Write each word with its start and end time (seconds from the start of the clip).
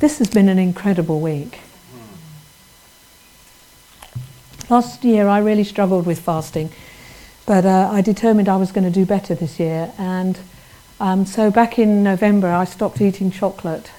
This 0.00 0.18
has 0.18 0.30
been 0.30 0.48
an 0.48 0.60
incredible 0.60 1.18
week. 1.18 1.58
Last 4.70 5.02
year 5.02 5.26
I 5.26 5.38
really 5.40 5.64
struggled 5.64 6.06
with 6.06 6.20
fasting, 6.20 6.70
but 7.46 7.66
uh, 7.66 7.88
I 7.90 8.00
determined 8.00 8.48
I 8.48 8.58
was 8.58 8.70
going 8.70 8.84
to 8.84 8.92
do 8.92 9.04
better 9.04 9.34
this 9.34 9.58
year. 9.58 9.92
And 9.98 10.38
um, 11.00 11.26
so 11.26 11.50
back 11.50 11.80
in 11.80 12.04
November 12.04 12.46
I 12.46 12.64
stopped 12.64 13.00
eating 13.00 13.32
chocolate. 13.32 13.90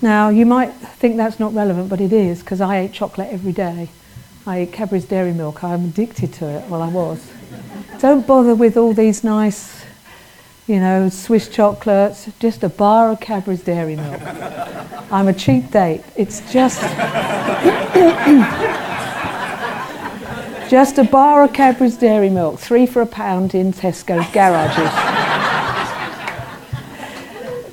Now 0.00 0.28
you 0.28 0.46
might 0.46 0.72
think 0.72 1.16
that's 1.16 1.40
not 1.40 1.52
relevant, 1.52 1.88
but 1.88 2.00
it 2.00 2.12
is 2.12 2.38
because 2.38 2.60
I 2.60 2.78
ate 2.78 2.92
chocolate 2.92 3.32
every 3.32 3.52
day. 3.52 3.88
I 4.46 4.58
ate 4.58 4.72
Cadbury's 4.72 5.04
Dairy 5.04 5.32
Milk. 5.32 5.64
I'm 5.64 5.86
addicted 5.86 6.32
to 6.34 6.46
it. 6.46 6.68
Well, 6.68 6.80
I 6.80 6.88
was. 6.88 7.28
Don't 7.98 8.24
bother 8.24 8.54
with 8.54 8.76
all 8.76 8.94
these 8.94 9.24
nice 9.24 9.77
you 10.68 10.78
know, 10.78 11.08
Swiss 11.08 11.48
chocolates, 11.48 12.28
just 12.38 12.62
a 12.62 12.68
bar 12.68 13.10
of 13.10 13.20
Cadbury's 13.20 13.62
Dairy 13.62 13.96
Milk. 13.96 14.20
I'm 15.10 15.26
a 15.26 15.32
cheap 15.32 15.70
date. 15.70 16.04
It's 16.14 16.40
just 16.52 16.82
just 20.70 20.98
a 20.98 21.04
bar 21.04 21.44
of 21.44 21.54
Cadbury's 21.54 21.96
Dairy 21.96 22.28
Milk, 22.28 22.60
three 22.60 22.84
for 22.84 23.00
a 23.00 23.06
pound 23.06 23.54
in 23.54 23.72
Tesco's 23.72 24.30
garages. 24.30 24.92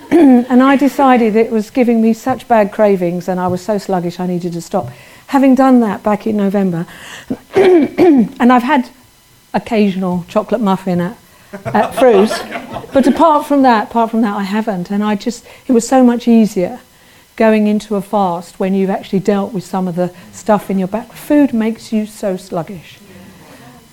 and 0.50 0.64
I 0.64 0.78
decided 0.78 1.36
it 1.36 1.52
was 1.52 1.70
giving 1.70 2.02
me 2.02 2.14
such 2.14 2.48
bad 2.48 2.72
cravings 2.72 3.28
and 3.28 3.42
I 3.42 3.48
was 3.48 3.62
so 3.62 3.78
sluggish 3.78 4.22
I 4.22 4.28
needed 4.28 4.54
to 4.54 4.62
stop. 4.62 4.90
Having 5.28 5.56
done 5.56 5.82
that 5.82 6.02
back 6.02 6.26
in 6.26 6.38
November, 6.38 6.88
and 7.56 8.54
I've 8.54 8.64
had 8.64 8.90
occasional 9.54 10.24
chocolate 10.30 10.62
muffin 10.62 11.02
at 11.02 11.18
at 11.66 11.96
Fru's. 11.96 12.32
But 12.94 13.08
apart 13.08 13.46
from 13.46 13.62
that, 13.64 13.90
apart 13.90 14.12
from 14.12 14.22
that, 14.22 14.36
I 14.36 14.44
haven't. 14.44 14.92
And 14.92 15.04
I 15.04 15.16
just, 15.16 15.46
it 15.68 15.72
was 15.72 15.88
so 15.88 16.04
much 16.04 16.28
easier 16.28 16.80
going 17.36 17.68
into 17.68 17.96
a 17.96 18.02
fast 18.02 18.60
when 18.60 18.74
you've 18.74 18.90
actually 18.90 19.20
dealt 19.20 19.54
with 19.54 19.64
some 19.64 19.88
of 19.88 19.96
the 19.96 20.14
stuff 20.32 20.70
in 20.70 20.80
your 20.80 20.88
back. 20.88 21.12
Food 21.12 21.54
makes 21.54 21.92
you 21.92 22.06
so 22.06 22.38
sluggish. 22.38 23.00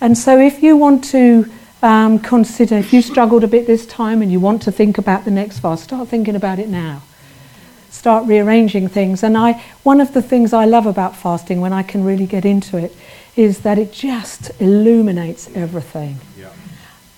And 0.00 0.16
so 0.16 0.38
if 0.38 0.62
you 0.62 0.77
want 0.77 1.05
to 1.10 1.50
um, 1.83 2.18
consider, 2.18 2.77
if 2.77 2.92
you 2.92 3.02
struggled 3.02 3.44
a 3.44 3.48
bit 3.48 3.66
this 3.66 3.86
time 3.86 4.22
and 4.22 4.30
you 4.30 4.40
want 4.40 4.62
to 4.62 4.72
think 4.72 4.98
about 4.98 5.24
the 5.24 5.30
next 5.30 5.58
fast, 5.58 5.84
start 5.84 6.08
thinking 6.08 6.36
about 6.36 6.58
it 6.58 6.68
now. 6.68 7.02
Start 7.90 8.27
rearranging 8.27 8.88
things. 8.88 9.22
And 9.22 9.36
I, 9.36 9.62
one 9.83 10.00
of 10.00 10.14
the 10.14 10.22
things 10.22 10.52
I 10.52 10.64
love 10.64 10.86
about 10.86 11.16
fasting 11.16 11.60
when 11.60 11.72
I 11.72 11.83
can 11.83 12.05
really 12.05 12.27
get 12.27 12.44
into 12.44 12.77
it 12.77 12.96
is 13.36 13.60
that 13.60 13.78
it 13.78 13.92
just 13.92 14.50
illuminates 14.60 15.50
everything. 15.55 16.18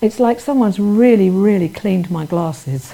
Yeah. 0.05 0.07
It's 0.07 0.19
like 0.19 0.39
someone's 0.39 0.79
really, 0.79 1.29
really 1.29 1.67
cleaned 1.67 2.11
my 2.11 2.25
glasses. 2.25 2.93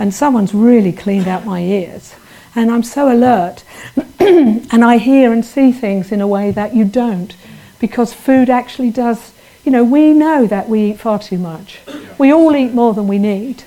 And 0.00 0.12
someone's 0.12 0.52
really 0.54 0.92
cleaned 0.92 1.28
out 1.28 1.44
my 1.44 1.60
ears. 1.60 2.14
And 2.54 2.70
I'm 2.70 2.82
so 2.82 3.12
alert. 3.12 3.62
and 4.18 4.84
I 4.84 4.98
hear 4.98 5.32
and 5.32 5.44
see 5.44 5.70
things 5.72 6.10
in 6.10 6.20
a 6.20 6.26
way 6.26 6.50
that 6.50 6.74
you 6.74 6.84
don't. 6.84 7.34
Because 7.78 8.12
food 8.12 8.50
actually 8.50 8.90
does, 8.90 9.32
you 9.64 9.70
know, 9.70 9.84
we 9.84 10.12
know 10.12 10.46
that 10.46 10.68
we 10.68 10.90
eat 10.90 11.00
far 11.00 11.18
too 11.18 11.38
much. 11.38 11.80
We 12.18 12.32
all 12.32 12.54
eat 12.56 12.72
more 12.74 12.94
than 12.94 13.06
we 13.06 13.18
need. 13.18 13.62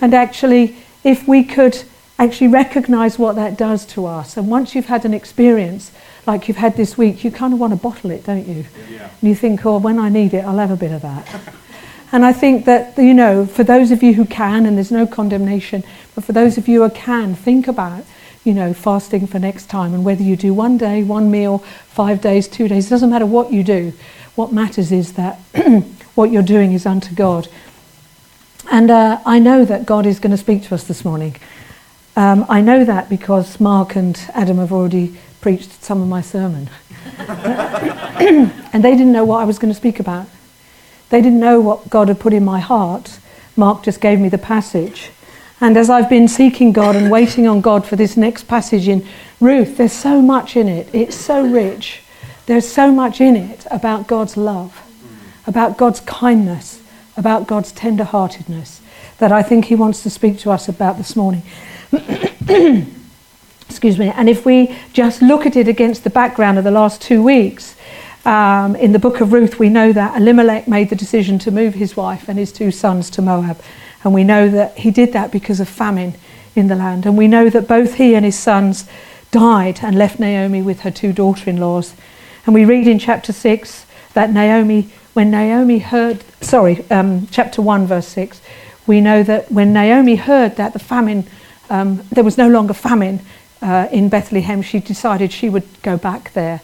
And 0.00 0.14
actually, 0.14 0.76
if 1.04 1.28
we 1.28 1.44
could 1.44 1.84
actually 2.18 2.48
recognize 2.48 3.18
what 3.18 3.36
that 3.36 3.56
does 3.56 3.86
to 3.86 4.06
us, 4.06 4.36
and 4.36 4.48
once 4.48 4.74
you've 4.74 4.86
had 4.86 5.04
an 5.04 5.14
experience 5.14 5.92
like 6.26 6.46
you've 6.46 6.56
had 6.56 6.76
this 6.76 6.96
week, 6.96 7.24
you 7.24 7.30
kind 7.30 7.52
of 7.52 7.58
want 7.58 7.72
to 7.72 7.76
bottle 7.76 8.10
it, 8.10 8.24
don't 8.24 8.46
you? 8.46 8.64
Yeah. 8.90 9.10
And 9.20 9.28
you 9.28 9.34
think, 9.34 9.64
oh, 9.66 9.78
when 9.78 9.98
I 9.98 10.08
need 10.08 10.34
it, 10.34 10.44
I'll 10.44 10.58
have 10.58 10.70
a 10.70 10.76
bit 10.76 10.92
of 10.92 11.02
that. 11.02 11.54
And 12.12 12.26
I 12.26 12.32
think 12.34 12.66
that, 12.66 12.98
you 12.98 13.14
know, 13.14 13.46
for 13.46 13.64
those 13.64 13.90
of 13.90 14.02
you 14.02 14.12
who 14.12 14.26
can, 14.26 14.66
and 14.66 14.76
there's 14.76 14.92
no 14.92 15.06
condemnation, 15.06 15.82
but 16.14 16.24
for 16.24 16.32
those 16.32 16.58
of 16.58 16.68
you 16.68 16.82
who 16.82 16.90
can, 16.90 17.34
think 17.34 17.66
about, 17.66 18.04
you 18.44 18.52
know, 18.52 18.74
fasting 18.74 19.26
for 19.26 19.38
next 19.38 19.66
time 19.66 19.94
and 19.94 20.04
whether 20.04 20.22
you 20.22 20.36
do 20.36 20.52
one 20.52 20.76
day, 20.76 21.02
one 21.02 21.30
meal, 21.30 21.58
five 21.58 22.20
days, 22.20 22.48
two 22.48 22.68
days, 22.68 22.86
it 22.86 22.90
doesn't 22.90 23.08
matter 23.08 23.24
what 23.24 23.50
you 23.50 23.64
do. 23.64 23.94
What 24.34 24.52
matters 24.52 24.92
is 24.92 25.14
that 25.14 25.38
what 26.14 26.30
you're 26.30 26.42
doing 26.42 26.72
is 26.72 26.84
unto 26.84 27.14
God. 27.14 27.48
And 28.70 28.90
uh, 28.90 29.20
I 29.24 29.38
know 29.38 29.64
that 29.64 29.86
God 29.86 30.04
is 30.04 30.18
going 30.18 30.30
to 30.32 30.36
speak 30.36 30.64
to 30.64 30.74
us 30.74 30.84
this 30.84 31.06
morning. 31.06 31.36
Um, 32.14 32.44
I 32.48 32.60
know 32.60 32.84
that 32.84 33.08
because 33.08 33.58
Mark 33.58 33.96
and 33.96 34.20
Adam 34.34 34.58
have 34.58 34.72
already 34.72 35.16
preached 35.40 35.82
some 35.82 36.02
of 36.02 36.08
my 36.08 36.20
sermon. 36.20 36.68
and 37.18 38.84
they 38.84 38.92
didn't 38.92 39.12
know 39.12 39.24
what 39.24 39.38
I 39.38 39.44
was 39.44 39.58
going 39.58 39.72
to 39.72 39.78
speak 39.78 39.98
about. 39.98 40.26
They 41.12 41.20
didn't 41.20 41.40
know 41.40 41.60
what 41.60 41.90
God 41.90 42.08
had 42.08 42.18
put 42.18 42.32
in 42.32 42.42
my 42.42 42.58
heart. 42.58 43.18
Mark 43.54 43.82
just 43.82 44.00
gave 44.00 44.18
me 44.18 44.30
the 44.30 44.38
passage. 44.38 45.10
And 45.60 45.76
as 45.76 45.90
I've 45.90 46.08
been 46.08 46.26
seeking 46.26 46.72
God 46.72 46.96
and 46.96 47.10
waiting 47.10 47.46
on 47.46 47.60
God 47.60 47.84
for 47.84 47.96
this 47.96 48.16
next 48.16 48.44
passage 48.48 48.88
in 48.88 49.06
Ruth, 49.38 49.76
there's 49.76 49.92
so 49.92 50.22
much 50.22 50.56
in 50.56 50.68
it. 50.68 50.88
It's 50.94 51.14
so 51.14 51.46
rich. 51.46 52.00
There's 52.46 52.66
so 52.66 52.90
much 52.90 53.20
in 53.20 53.36
it 53.36 53.66
about 53.70 54.06
God's 54.06 54.38
love, 54.38 54.80
about 55.46 55.76
God's 55.76 56.00
kindness, 56.00 56.80
about 57.14 57.46
God's 57.46 57.72
tender-heartedness 57.72 58.80
that 59.18 59.32
I 59.32 59.42
think 59.42 59.66
He 59.66 59.74
wants 59.74 60.02
to 60.04 60.10
speak 60.10 60.38
to 60.38 60.50
us 60.50 60.66
about 60.66 60.96
this 60.96 61.14
morning. 61.14 61.42
Excuse 63.68 63.98
me. 63.98 64.08
And 64.08 64.30
if 64.30 64.46
we 64.46 64.74
just 64.94 65.20
look 65.20 65.44
at 65.44 65.56
it 65.56 65.68
against 65.68 66.04
the 66.04 66.10
background 66.10 66.56
of 66.56 66.64
the 66.64 66.70
last 66.70 67.02
two 67.02 67.22
weeks, 67.22 67.76
um, 68.24 68.76
in 68.76 68.92
the 68.92 68.98
book 68.98 69.20
of 69.20 69.32
Ruth, 69.32 69.58
we 69.58 69.68
know 69.68 69.92
that 69.92 70.16
Elimelech 70.16 70.68
made 70.68 70.90
the 70.90 70.96
decision 70.96 71.38
to 71.40 71.50
move 71.50 71.74
his 71.74 71.96
wife 71.96 72.28
and 72.28 72.38
his 72.38 72.52
two 72.52 72.70
sons 72.70 73.10
to 73.10 73.22
Moab. 73.22 73.60
And 74.04 74.14
we 74.14 74.24
know 74.24 74.48
that 74.48 74.78
he 74.78 74.90
did 74.90 75.12
that 75.12 75.32
because 75.32 75.60
of 75.60 75.68
famine 75.68 76.14
in 76.54 76.68
the 76.68 76.76
land. 76.76 77.06
And 77.06 77.16
we 77.16 77.28
know 77.28 77.50
that 77.50 77.66
both 77.66 77.94
he 77.94 78.14
and 78.14 78.24
his 78.24 78.38
sons 78.38 78.86
died 79.30 79.80
and 79.82 79.96
left 79.96 80.20
Naomi 80.20 80.62
with 80.62 80.80
her 80.80 80.90
two 80.90 81.12
daughter 81.12 81.50
in 81.50 81.56
laws. 81.56 81.94
And 82.46 82.54
we 82.54 82.64
read 82.64 82.86
in 82.86 82.98
chapter 82.98 83.32
6 83.32 83.86
that 84.14 84.30
Naomi, 84.30 84.90
when 85.14 85.30
Naomi 85.30 85.78
heard, 85.78 86.22
sorry, 86.40 86.84
um, 86.90 87.26
chapter 87.30 87.62
1, 87.62 87.86
verse 87.86 88.08
6, 88.08 88.40
we 88.86 89.00
know 89.00 89.22
that 89.22 89.50
when 89.50 89.72
Naomi 89.72 90.16
heard 90.16 90.56
that 90.56 90.72
the 90.72 90.78
famine, 90.78 91.26
um, 91.70 92.02
there 92.10 92.24
was 92.24 92.36
no 92.36 92.48
longer 92.48 92.74
famine 92.74 93.20
uh, 93.62 93.88
in 93.92 94.08
Bethlehem, 94.08 94.60
she 94.60 94.80
decided 94.80 95.32
she 95.32 95.48
would 95.48 95.66
go 95.82 95.96
back 95.96 96.32
there. 96.32 96.60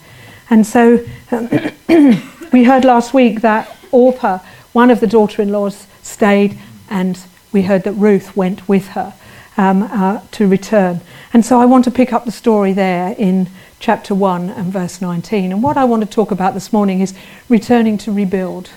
And 0.51 0.67
so 0.67 1.05
um, 1.31 1.49
we 2.53 2.65
heard 2.65 2.85
last 2.85 3.13
week 3.15 3.41
that 3.43 3.75
Orpah, 3.91 4.39
one 4.73 4.91
of 4.91 5.01
the 5.01 5.07
daughter 5.07 5.43
in 5.43 5.51
laws, 5.51 5.87
stayed, 6.03 6.59
and 6.89 7.21
we 7.53 7.63
heard 7.63 7.85
that 7.85 7.93
Ruth 7.93 8.37
went 8.37 8.69
with 8.69 8.89
her 8.89 9.15
um, 9.57 9.83
uh, 9.83 10.21
to 10.33 10.47
return. 10.47 11.01
And 11.33 11.45
so 11.45 11.61
I 11.61 11.67
want 11.67 11.85
to 11.85 11.91
pick 11.91 12.13
up 12.13 12.25
the 12.25 12.33
story 12.33 12.73
there 12.73 13.15
in 13.19 13.49
chapter 13.81 14.15
1 14.15 14.51
and 14.51 14.73
verse 14.73 15.01
19. 15.01 15.53
And 15.53 15.63
what 15.63 15.77
I 15.77 15.85
want 15.85 16.03
to 16.03 16.09
talk 16.09 16.31
about 16.31 16.55
this 16.55 16.73
morning 16.73 17.01
is 17.01 17.15
returning 17.49 17.99
to 17.99 18.13
rebuild. 18.13 18.71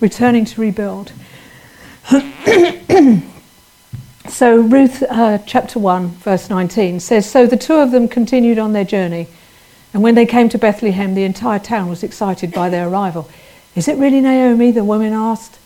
Returning 0.00 0.44
to 0.46 0.60
rebuild. 0.60 1.12
so, 4.28 4.60
Ruth 4.60 5.02
uh, 5.08 5.38
chapter 5.46 5.78
1, 5.78 6.08
verse 6.08 6.48
19 6.48 7.00
says 7.00 7.30
So 7.30 7.46
the 7.46 7.56
two 7.56 7.74
of 7.74 7.90
them 7.90 8.08
continued 8.08 8.58
on 8.58 8.72
their 8.72 8.84
journey. 8.84 9.28
And 9.92 10.02
when 10.02 10.14
they 10.14 10.26
came 10.26 10.48
to 10.50 10.58
Bethlehem, 10.58 11.14
the 11.14 11.24
entire 11.24 11.58
town 11.58 11.88
was 11.88 12.02
excited 12.02 12.52
by 12.52 12.68
their 12.68 12.88
arrival. 12.88 13.28
Is 13.74 13.88
it 13.88 13.98
really 13.98 14.20
Naomi? 14.20 14.70
the 14.70 14.84
woman 14.84 15.12
asked. 15.12 15.58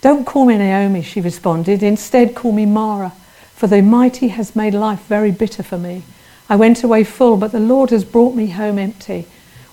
Don't 0.00 0.24
call 0.24 0.46
me 0.46 0.56
Naomi, 0.56 1.02
she 1.02 1.20
responded. 1.20 1.82
Instead, 1.82 2.34
call 2.34 2.52
me 2.52 2.66
Mara, 2.66 3.12
for 3.54 3.66
the 3.66 3.82
mighty 3.82 4.28
has 4.28 4.54
made 4.54 4.74
life 4.74 5.04
very 5.06 5.30
bitter 5.30 5.62
for 5.62 5.76
me. 5.76 6.02
I 6.48 6.56
went 6.56 6.82
away 6.82 7.04
full, 7.04 7.36
but 7.36 7.52
the 7.52 7.60
Lord 7.60 7.90
has 7.90 8.04
brought 8.04 8.34
me 8.34 8.46
home 8.48 8.78
empty. 8.78 9.26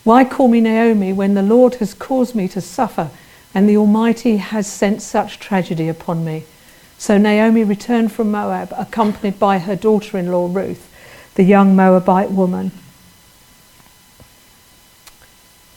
Why 0.03 0.25
call 0.25 0.47
me 0.47 0.61
Naomi 0.61 1.13
when 1.13 1.33
the 1.33 1.41
Lord 1.41 1.75
has 1.75 1.93
caused 1.93 2.35
me 2.35 2.47
to 2.49 2.61
suffer 2.61 3.09
and 3.53 3.69
the 3.69 3.77
Almighty 3.77 4.37
has 4.37 4.67
sent 4.67 5.01
such 5.01 5.39
tragedy 5.39 5.87
upon 5.87 6.25
me? 6.25 6.43
So 6.97 7.17
Naomi 7.17 7.63
returned 7.63 8.11
from 8.11 8.31
Moab, 8.31 8.73
accompanied 8.77 9.39
by 9.39 9.59
her 9.59 9.75
daughter 9.75 10.17
in 10.17 10.31
law 10.31 10.49
Ruth, 10.51 10.91
the 11.35 11.43
young 11.43 11.75
Moabite 11.75 12.31
woman. 12.31 12.71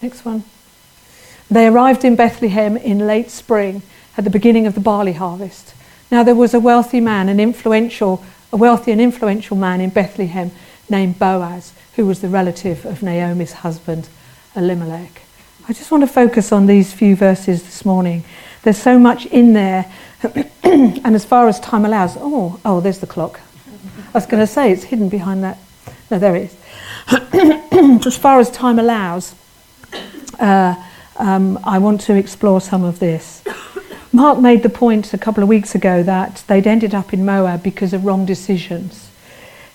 Next 0.03 0.25
one. 0.25 0.45
They 1.51 1.67
arrived 1.67 2.05
in 2.05 2.17
Bethlehem 2.17 2.77
in 2.77 3.07
late 3.07 3.31
spring 3.31 3.83
at 4.17 4.25
the 4.25 4.31
beginning 4.31 4.67
of 4.67 4.75
the 4.75 4.81
barley 4.81 5.15
harvest. 5.15 5.75
Now 6.11 6.23
there 6.23 6.35
was 6.35 6.55
a 6.55 6.61
wealthy 6.61 7.01
man, 7.01 7.29
an 7.29 7.41
influential 7.41 8.23
a 8.53 8.57
wealthy 8.57 8.93
and 8.93 9.01
influential 9.01 9.57
man 9.57 9.81
in 9.81 9.91
Bethlehem 9.91 10.51
named 10.89 11.19
Boaz, 11.19 11.73
who 11.97 12.07
was 12.07 12.21
the 12.21 12.29
relative 12.29 12.87
of 12.87 13.03
Naomi's 13.03 13.53
husband, 13.53 14.09
Elimelech. 14.57 15.23
I 15.69 15.73
just 15.75 15.91
want 15.91 16.03
to 16.03 16.09
focus 16.09 16.51
on 16.51 16.67
these 16.67 16.93
few 16.93 17.15
verses 17.15 17.63
this 17.63 17.85
morning. 17.85 18.25
There's 18.63 18.79
so 18.79 18.99
much 18.99 19.27
in 19.27 19.53
there, 19.53 19.93
and 20.63 21.15
as 21.15 21.25
far 21.25 21.49
as 21.49 21.61
time 21.61 21.85
allows, 21.85 22.17
oh, 22.19 22.59
oh, 22.65 22.81
there's 22.81 23.01
the 23.01 23.07
clock. 23.07 23.41
I 24.09 24.11
was 24.15 24.27
going 24.27 24.41
to 24.41 24.47
say 24.47 24.73
it's 24.73 24.85
hidden 24.85 25.11
behind 25.11 25.45
that. 25.45 25.59
No, 26.11 26.19
there 26.19 26.35
it 26.35 26.51
is. 26.51 28.07
as 28.07 28.17
far 28.17 28.41
as 28.41 28.51
time 28.51 28.79
allows, 28.79 29.35
uh, 30.39 30.75
um, 31.17 31.59
I 31.65 31.79
want 31.79 32.01
to 32.03 32.15
explore 32.15 32.61
some 32.61 32.85
of 32.85 32.99
this. 32.99 33.43
Mark 34.13 34.39
made 34.39 34.63
the 34.63 34.71
point 34.71 35.13
a 35.13 35.19
couple 35.19 35.43
of 35.43 35.49
weeks 35.49 35.75
ago 35.75 36.03
that 36.03 36.43
they'd 36.47 36.67
ended 36.67 36.95
up 36.95 37.13
in 37.13 37.25
Moab 37.25 37.63
because 37.63 37.93
of 37.93 38.05
wrong 38.05 38.25
decisions. 38.25 39.11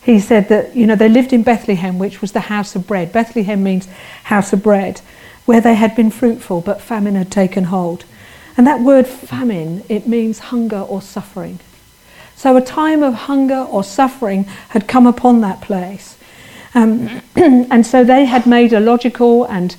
He 0.04 0.20
said 0.20 0.50
that, 0.50 0.76
you 0.76 0.86
know, 0.86 0.96
they 0.96 1.08
lived 1.08 1.32
in 1.32 1.44
Bethlehem, 1.44 2.00
which 2.00 2.20
was 2.20 2.32
the 2.32 2.42
house 2.42 2.76
of 2.76 2.88
bread. 2.88 3.14
Bethlehem 3.14 3.64
means 3.64 3.88
house 4.24 4.52
of 4.52 4.64
bread, 4.64 5.00
where 5.46 5.62
they 5.62 5.76
had 5.76 5.96
been 5.96 6.12
fruitful, 6.12 6.62
but 6.62 6.82
famine 6.82 7.16
had 7.16 7.32
taken 7.32 7.66
hold. 7.66 8.06
And 8.58 8.68
that 8.68 8.82
word 8.82 9.08
famine, 9.08 9.84
it 9.90 10.08
means 10.08 10.40
hunger 10.40 10.80
or 10.80 11.02
suffering. 11.02 11.60
So 12.36 12.58
a 12.58 12.62
time 12.62 13.04
of 13.04 13.14
hunger 13.14 13.60
or 13.70 13.84
suffering 13.84 14.44
had 14.70 14.88
come 14.88 15.08
upon 15.08 15.42
that 15.42 15.62
place. 15.62 16.18
Um, 16.76 17.22
and 17.36 17.86
so 17.86 18.04
they 18.04 18.26
had 18.26 18.46
made 18.46 18.74
a 18.74 18.80
logical 18.80 19.46
and, 19.46 19.76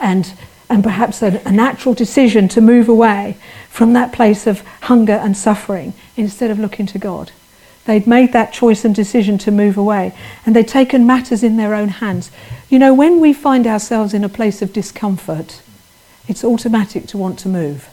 and, 0.00 0.32
and 0.68 0.82
perhaps 0.82 1.22
a, 1.22 1.40
a 1.44 1.52
natural 1.52 1.94
decision 1.94 2.48
to 2.48 2.60
move 2.60 2.88
away 2.88 3.36
from 3.68 3.92
that 3.92 4.12
place 4.12 4.46
of 4.46 4.60
hunger 4.82 5.12
and 5.12 5.36
suffering 5.36 5.92
instead 6.16 6.50
of 6.50 6.58
looking 6.58 6.86
to 6.86 6.98
God. 6.98 7.32
They'd 7.86 8.06
made 8.06 8.32
that 8.32 8.52
choice 8.52 8.84
and 8.84 8.94
decision 8.94 9.38
to 9.38 9.52
move 9.52 9.76
away, 9.78 10.12
and 10.44 10.56
they'd 10.56 10.66
taken 10.66 11.06
matters 11.06 11.42
in 11.42 11.56
their 11.56 11.72
own 11.72 11.88
hands. 11.88 12.30
You 12.68 12.80
know, 12.80 12.92
when 12.92 13.20
we 13.20 13.32
find 13.32 13.66
ourselves 13.66 14.12
in 14.12 14.24
a 14.24 14.28
place 14.28 14.60
of 14.60 14.72
discomfort, 14.72 15.62
it's 16.26 16.42
automatic 16.42 17.06
to 17.08 17.18
want 17.18 17.38
to 17.40 17.48
move. 17.48 17.88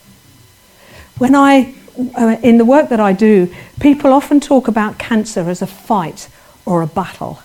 When 1.19 1.35
I, 1.35 1.75
uh, 2.17 2.37
in 2.41 2.57
the 2.57 2.65
work 2.65 2.89
that 2.89 2.99
I 2.99 3.13
do, 3.13 3.53
people 3.79 4.13
often 4.13 4.39
talk 4.39 4.67
about 4.67 4.97
cancer 4.97 5.41
as 5.41 5.61
a 5.61 5.67
fight 5.67 6.27
or 6.65 6.81
a 6.81 6.87
battle. 6.87 7.39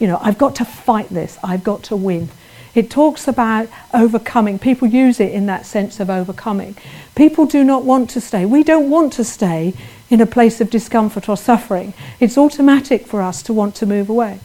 You 0.00 0.08
know, 0.08 0.18
I've 0.20 0.38
got 0.38 0.56
to 0.56 0.64
fight 0.64 1.08
this, 1.08 1.38
I've 1.44 1.62
got 1.62 1.84
to 1.84 1.96
win. 1.96 2.30
It 2.74 2.90
talks 2.90 3.28
about 3.28 3.68
overcoming. 3.92 4.58
People 4.58 4.88
use 4.88 5.20
it 5.20 5.32
in 5.32 5.46
that 5.46 5.66
sense 5.66 6.00
of 6.00 6.08
overcoming. 6.08 6.76
People 7.14 7.44
do 7.44 7.64
not 7.64 7.84
want 7.84 8.08
to 8.10 8.20
stay. 8.20 8.46
We 8.46 8.62
don't 8.62 8.88
want 8.88 9.12
to 9.14 9.24
stay 9.24 9.74
in 10.08 10.20
a 10.20 10.26
place 10.26 10.60
of 10.60 10.70
discomfort 10.70 11.28
or 11.28 11.36
suffering. 11.36 11.92
It's 12.20 12.38
automatic 12.38 13.06
for 13.06 13.20
us 13.20 13.42
to 13.44 13.52
want 13.52 13.74
to 13.76 13.86
move 13.86 14.08
away. 14.08 14.40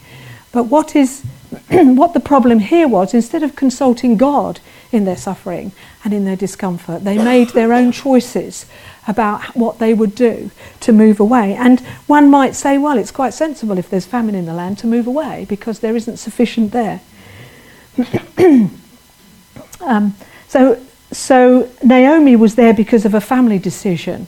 But 0.51 0.65
what 0.65 0.95
is 0.95 1.23
what 1.69 2.13
the 2.13 2.19
problem 2.19 2.59
here 2.59 2.87
was, 2.87 3.13
instead 3.13 3.43
of 3.43 3.55
consulting 3.55 4.17
God 4.17 4.59
in 4.91 5.05
their 5.05 5.17
suffering 5.17 5.71
and 6.03 6.13
in 6.13 6.25
their 6.25 6.35
discomfort, 6.35 7.03
they 7.03 7.17
made 7.17 7.49
their 7.49 7.73
own 7.73 7.91
choices 7.91 8.65
about 9.07 9.55
what 9.55 9.79
they 9.79 9.93
would 9.93 10.13
do 10.13 10.51
to 10.81 10.91
move 10.91 11.19
away. 11.19 11.55
And 11.55 11.79
one 12.07 12.29
might 12.29 12.55
say, 12.55 12.77
well, 12.77 12.97
it's 12.97 13.11
quite 13.11 13.33
sensible 13.33 13.77
if 13.77 13.89
there's 13.89 14.05
famine 14.05 14.35
in 14.35 14.45
the 14.45 14.53
land 14.53 14.77
to 14.79 14.87
move 14.87 15.07
away 15.07 15.45
because 15.47 15.79
there 15.79 15.95
isn't 15.95 16.17
sufficient 16.17 16.71
there. 16.71 16.99
um, 19.81 20.15
so, 20.47 20.79
so 21.11 21.69
Naomi 21.83 22.35
was 22.35 22.55
there 22.55 22.73
because 22.73 23.05
of 23.05 23.13
a 23.13 23.21
family 23.21 23.59
decision. 23.59 24.27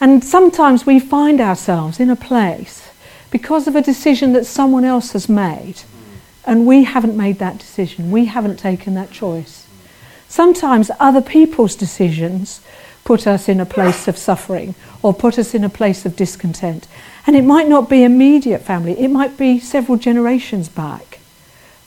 And 0.00 0.24
sometimes 0.24 0.86
we 0.86 1.00
find 1.00 1.40
ourselves 1.40 2.00
in 2.00 2.10
a 2.10 2.16
place 2.16 2.90
because 3.30 3.66
of 3.66 3.76
a 3.76 3.82
decision 3.82 4.32
that 4.32 4.46
someone 4.46 4.84
else 4.84 5.12
has 5.12 5.28
made, 5.28 5.82
and 6.44 6.66
we 6.66 6.84
haven't 6.84 7.16
made 7.16 7.38
that 7.38 7.58
decision, 7.58 8.10
we 8.10 8.26
haven't 8.26 8.58
taken 8.58 8.94
that 8.94 9.10
choice. 9.10 9.66
Sometimes 10.28 10.90
other 10.98 11.20
people's 11.20 11.74
decisions 11.74 12.60
put 13.04 13.26
us 13.26 13.48
in 13.48 13.60
a 13.60 13.66
place 13.66 14.08
of 14.08 14.18
suffering 14.18 14.74
or 15.02 15.14
put 15.14 15.38
us 15.38 15.54
in 15.54 15.64
a 15.64 15.68
place 15.68 16.04
of 16.04 16.16
discontent. 16.16 16.86
And 17.26 17.34
it 17.36 17.42
might 17.42 17.68
not 17.68 17.88
be 17.88 18.04
immediate 18.04 18.62
family, 18.62 18.98
it 18.98 19.08
might 19.08 19.36
be 19.36 19.58
several 19.58 19.98
generations 19.98 20.68
back 20.68 21.07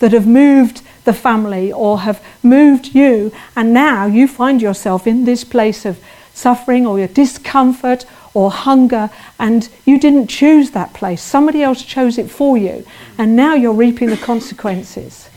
that 0.01 0.12
have 0.12 0.27
moved 0.27 0.81
the 1.06 1.13
family 1.13 1.71
or 1.71 2.00
have 2.00 2.24
moved 2.44 2.94
you, 2.94 3.31
and 3.56 3.74
now 3.74 4.06
you 4.06 4.27
find 4.27 4.62
yourself 4.62 5.07
in 5.07 5.25
this 5.25 5.44
place 5.44 5.86
of 5.86 6.00
suffering 6.33 6.86
or 6.86 6.98
your 6.98 7.07
discomfort 7.07 8.06
or 8.33 8.50
hunger, 8.50 9.09
and 9.39 9.69
you 9.86 10.00
didn't 10.00 10.27
choose 10.27 10.71
that 10.71 10.94
place. 10.94 11.21
Somebody 11.21 11.62
else 11.62 11.83
chose 11.83 12.18
it 12.18 12.31
for 12.31 12.57
you, 12.57 12.86
and 13.18 13.36
now 13.36 13.53
you're 13.53 13.74
reaping 13.74 14.09
the 14.09 14.18
consequences. 14.18 15.30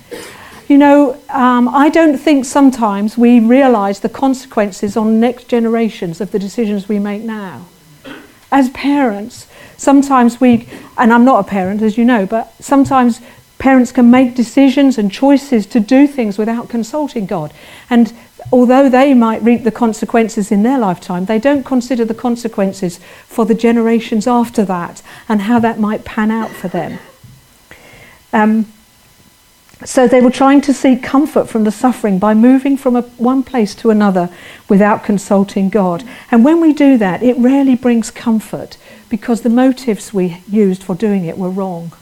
You 0.68 0.78
know, 0.78 1.20
um, 1.28 1.68
I 1.68 1.90
don't 1.90 2.16
think 2.16 2.46
sometimes 2.46 3.18
we 3.18 3.38
realize 3.40 4.00
the 4.00 4.08
consequences 4.08 4.96
on 4.96 5.20
next 5.20 5.46
generations 5.46 6.22
of 6.22 6.30
the 6.30 6.38
decisions 6.38 6.88
we 6.88 6.98
make 6.98 7.22
now. 7.22 7.66
As 8.50 8.70
parents, 8.70 9.46
sometimes 9.76 10.40
we, 10.40 10.68
and 10.96 11.12
I'm 11.12 11.24
not 11.24 11.44
a 11.44 11.48
parent 11.48 11.82
as 11.82 11.98
you 11.98 12.04
know, 12.04 12.24
but 12.24 12.54
sometimes 12.60 13.20
parents 13.64 13.92
can 13.92 14.10
make 14.10 14.34
decisions 14.34 14.98
and 14.98 15.10
choices 15.10 15.64
to 15.64 15.80
do 15.80 16.06
things 16.06 16.36
without 16.36 16.68
consulting 16.68 17.24
God. 17.24 17.50
And 17.88 18.12
although 18.52 18.90
they 18.90 19.14
might 19.14 19.40
reap 19.42 19.64
the 19.64 19.72
consequences 19.72 20.52
in 20.52 20.62
their 20.62 20.78
lifetime, 20.78 21.24
they 21.24 21.38
don't 21.38 21.64
consider 21.64 22.04
the 22.04 22.12
consequences 22.12 23.00
for 23.26 23.46
the 23.46 23.54
generations 23.54 24.26
after 24.26 24.66
that 24.66 25.00
and 25.30 25.40
how 25.40 25.60
that 25.60 25.80
might 25.80 26.04
pan 26.04 26.30
out 26.30 26.50
for 26.50 26.68
them. 26.68 26.98
Um, 28.34 28.70
so 29.82 30.06
they 30.06 30.20
were 30.20 30.30
trying 30.30 30.60
to 30.60 30.74
seek 30.74 31.02
comfort 31.02 31.48
from 31.48 31.64
the 31.64 31.72
suffering 31.72 32.18
by 32.18 32.34
moving 32.34 32.76
from 32.76 32.96
a, 32.96 33.00
one 33.16 33.42
place 33.42 33.74
to 33.76 33.88
another 33.88 34.28
without 34.68 35.04
consulting 35.04 35.70
God. 35.70 36.04
And 36.30 36.44
when 36.44 36.60
we 36.60 36.74
do 36.74 36.98
that, 36.98 37.22
it 37.22 37.38
rarely 37.38 37.76
brings 37.76 38.10
comfort 38.10 38.76
because 39.08 39.40
the 39.40 39.48
motives 39.48 40.12
we 40.12 40.42
used 40.50 40.82
for 40.82 40.94
doing 40.94 41.24
it 41.24 41.38
were 41.38 41.48
wrong. 41.48 41.92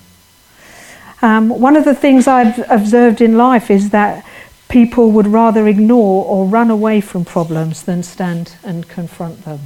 Um, 1.23 1.49
one 1.49 1.77
of 1.77 1.85
the 1.85 1.95
things 1.95 2.27
I've 2.27 2.69
observed 2.69 3.21
in 3.21 3.37
life 3.37 3.71
is 3.71 3.91
that 3.91 4.27
people 4.69 5.11
would 5.13 5.27
rather 5.27 5.69
ignore 5.69 6.25
or 6.25 6.47
run 6.47 6.71
away 6.71 7.01
from 7.01 7.25
problems 7.25 7.85
than 7.85 8.03
stand 8.03 8.57
and 8.65 8.89
confront 8.89 9.45
them. 9.45 9.61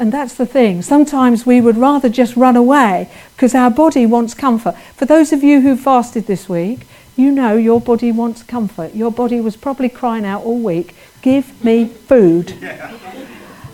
And 0.00 0.12
that's 0.12 0.34
the 0.34 0.46
thing. 0.46 0.82
Sometimes 0.82 1.44
we 1.44 1.60
would 1.60 1.76
rather 1.76 2.08
just 2.08 2.36
run 2.36 2.56
away 2.56 3.10
because 3.34 3.54
our 3.54 3.70
body 3.70 4.06
wants 4.06 4.34
comfort. 4.34 4.76
For 4.94 5.06
those 5.06 5.32
of 5.32 5.42
you 5.42 5.60
who 5.60 5.76
fasted 5.76 6.26
this 6.26 6.48
week, 6.48 6.86
you 7.16 7.32
know 7.32 7.56
your 7.56 7.80
body 7.80 8.12
wants 8.12 8.44
comfort. 8.44 8.94
Your 8.94 9.10
body 9.10 9.40
was 9.40 9.56
probably 9.56 9.88
crying 9.88 10.24
out 10.24 10.44
all 10.44 10.58
week, 10.58 10.94
Give 11.22 11.64
me 11.64 11.86
food. 11.86 12.54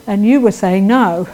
And 0.07 0.27
you 0.27 0.43
were 0.43 0.53
saying 0.53 0.87
no. 0.87 1.27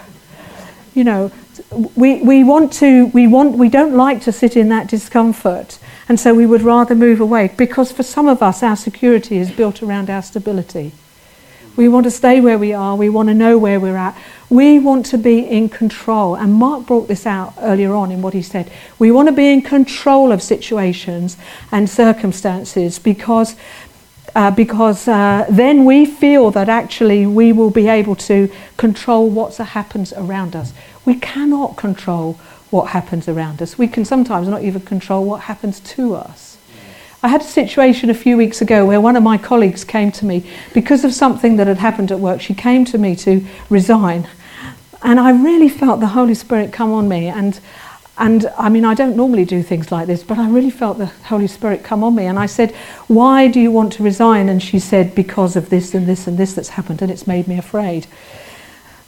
You 0.95 1.03
know, 1.03 1.33
we, 1.71 2.21
we 2.23 2.43
want 2.43 2.73
to, 2.75 3.07
we 3.07 3.27
want, 3.27 3.57
we 3.57 3.69
don't 3.69 3.95
like 3.97 4.23
to 4.23 4.33
sit 4.33 4.57
in 4.57 4.69
that 4.71 4.89
discomfort. 4.89 5.79
And 6.09 6.19
so 6.19 6.35
we 6.35 6.47
would 6.47 6.63
rather 6.63 6.95
move 6.95 7.21
away 7.21 7.53
because 7.57 7.93
for 7.93 8.03
some 8.03 8.29
of 8.29 8.43
us, 8.43 8.63
our 8.63 8.77
security 8.77 9.39
is 9.39 9.51
built 9.51 9.83
around 9.83 10.11
our 10.11 10.23
stability. 10.23 10.93
We 11.77 11.89
want 11.89 12.05
to 12.05 12.11
stay 12.11 12.41
where 12.41 12.59
we 12.59 12.73
are. 12.73 12.97
We 12.97 13.09
want 13.09 13.29
to 13.29 13.35
know 13.35 13.57
where 13.57 13.79
we're 13.79 13.97
at. 13.97 14.19
We 14.49 14.81
want 14.81 15.07
to 15.07 15.19
be 15.19 15.39
in 15.39 15.69
control. 15.69 16.35
And 16.35 16.55
Mark 16.55 16.87
brought 16.87 17.07
this 17.07 17.27
out 17.27 17.55
earlier 17.61 17.95
on 17.95 18.11
in 18.11 18.23
what 18.23 18.35
he 18.35 18.43
said. 18.43 18.71
We 18.99 19.13
want 19.13 19.29
to 19.29 19.33
be 19.33 19.53
in 19.53 19.63
control 19.63 20.33
of 20.33 20.43
situations 20.43 21.37
and 21.71 21.89
circumstances 21.89 22.99
because, 22.99 23.55
uh, 24.35 24.51
because 24.51 25.07
uh, 25.07 25.47
then 25.49 25.85
we 25.85 26.05
feel 26.05 26.51
that 26.51 26.69
actually 26.69 27.25
we 27.27 27.53
will 27.53 27.71
be 27.71 27.87
able 27.87 28.17
to 28.17 28.51
control 28.77 29.31
what 29.31 29.57
happens 29.57 30.13
around 30.15 30.57
us. 30.57 30.73
We 31.05 31.15
cannot 31.15 31.77
control 31.77 32.35
what 32.71 32.91
happens 32.91 33.29
around 33.29 33.61
us. 33.61 33.79
We 33.79 33.89
can 33.89 34.05
sometimes 34.05 34.49
not 34.49 34.63
even 34.63 34.83
control 34.83 35.25
what 35.25 35.43
happens 35.43 35.81
to 35.81 36.15
us. 36.15 36.59
I 37.23 37.29
had 37.29 37.43
a 37.43 37.45
situation 37.45 38.09
a 38.09 38.15
few 38.15 38.37
weeks 38.37 38.63
ago 38.63 38.87
where 38.87 39.01
one 39.01 39.15
of 39.15 39.23
my 39.23 39.37
colleagues 39.37 39.85
came 39.85 40.11
to 40.13 40.25
me 40.25 40.49
because 40.73 41.05
of 41.05 41.13
something 41.13 41.57
that 41.57 41.67
had 41.67 41.77
happened 41.79 42.11
at 42.11 42.19
work. 42.19 42.41
She 42.41 42.55
came 42.55 42.87
to 42.87 42.97
me 42.97 43.15
to 43.17 43.45
resign. 43.69 44.27
And 45.03 45.21
I 45.21 45.31
really 45.31 45.69
felt 45.69 46.01
the 46.01 46.09
Holy 46.09 46.35
Spirit 46.35 46.73
come 46.73 46.93
on 46.93 47.09
me. 47.09 47.27
And, 47.27 47.61
and 48.17 48.47
I 48.59 48.71
mean, 48.71 48.87
I 48.87 48.95
don't 48.95 49.17
normally 49.17 49.45
do 49.45 49.63
things 49.63 49.93
like 49.93 50.07
this, 50.07 50.23
but 50.23 50.39
I 50.39 50.49
really 50.49 50.71
felt 50.71 50.97
the 50.97 51.07
Holy 51.07 51.47
Spirit 51.47 51.85
come 51.85 52.03
on 52.03 52.15
me. 52.15 52.25
And 52.25 52.39
I 52.39 52.47
said, 52.47 52.75
Why 53.07 53.49
do 53.49 53.61
you 53.61 53.71
want 53.71 53.93
to 53.95 54.03
resign? 54.03 54.49
And 54.49 54.63
she 54.63 54.79
said, 54.79 55.15
Because 55.15 55.57
of 55.57 55.69
this 55.69 55.95
and 55.95 56.07
this 56.07 56.27
and 56.27 56.39
this 56.39 56.55
that's 56.55 56.71
happened, 56.71 57.03
and 57.03 57.11
it's 57.11 57.27
made 57.27 57.49
me 57.49 57.59
afraid. 57.59 58.07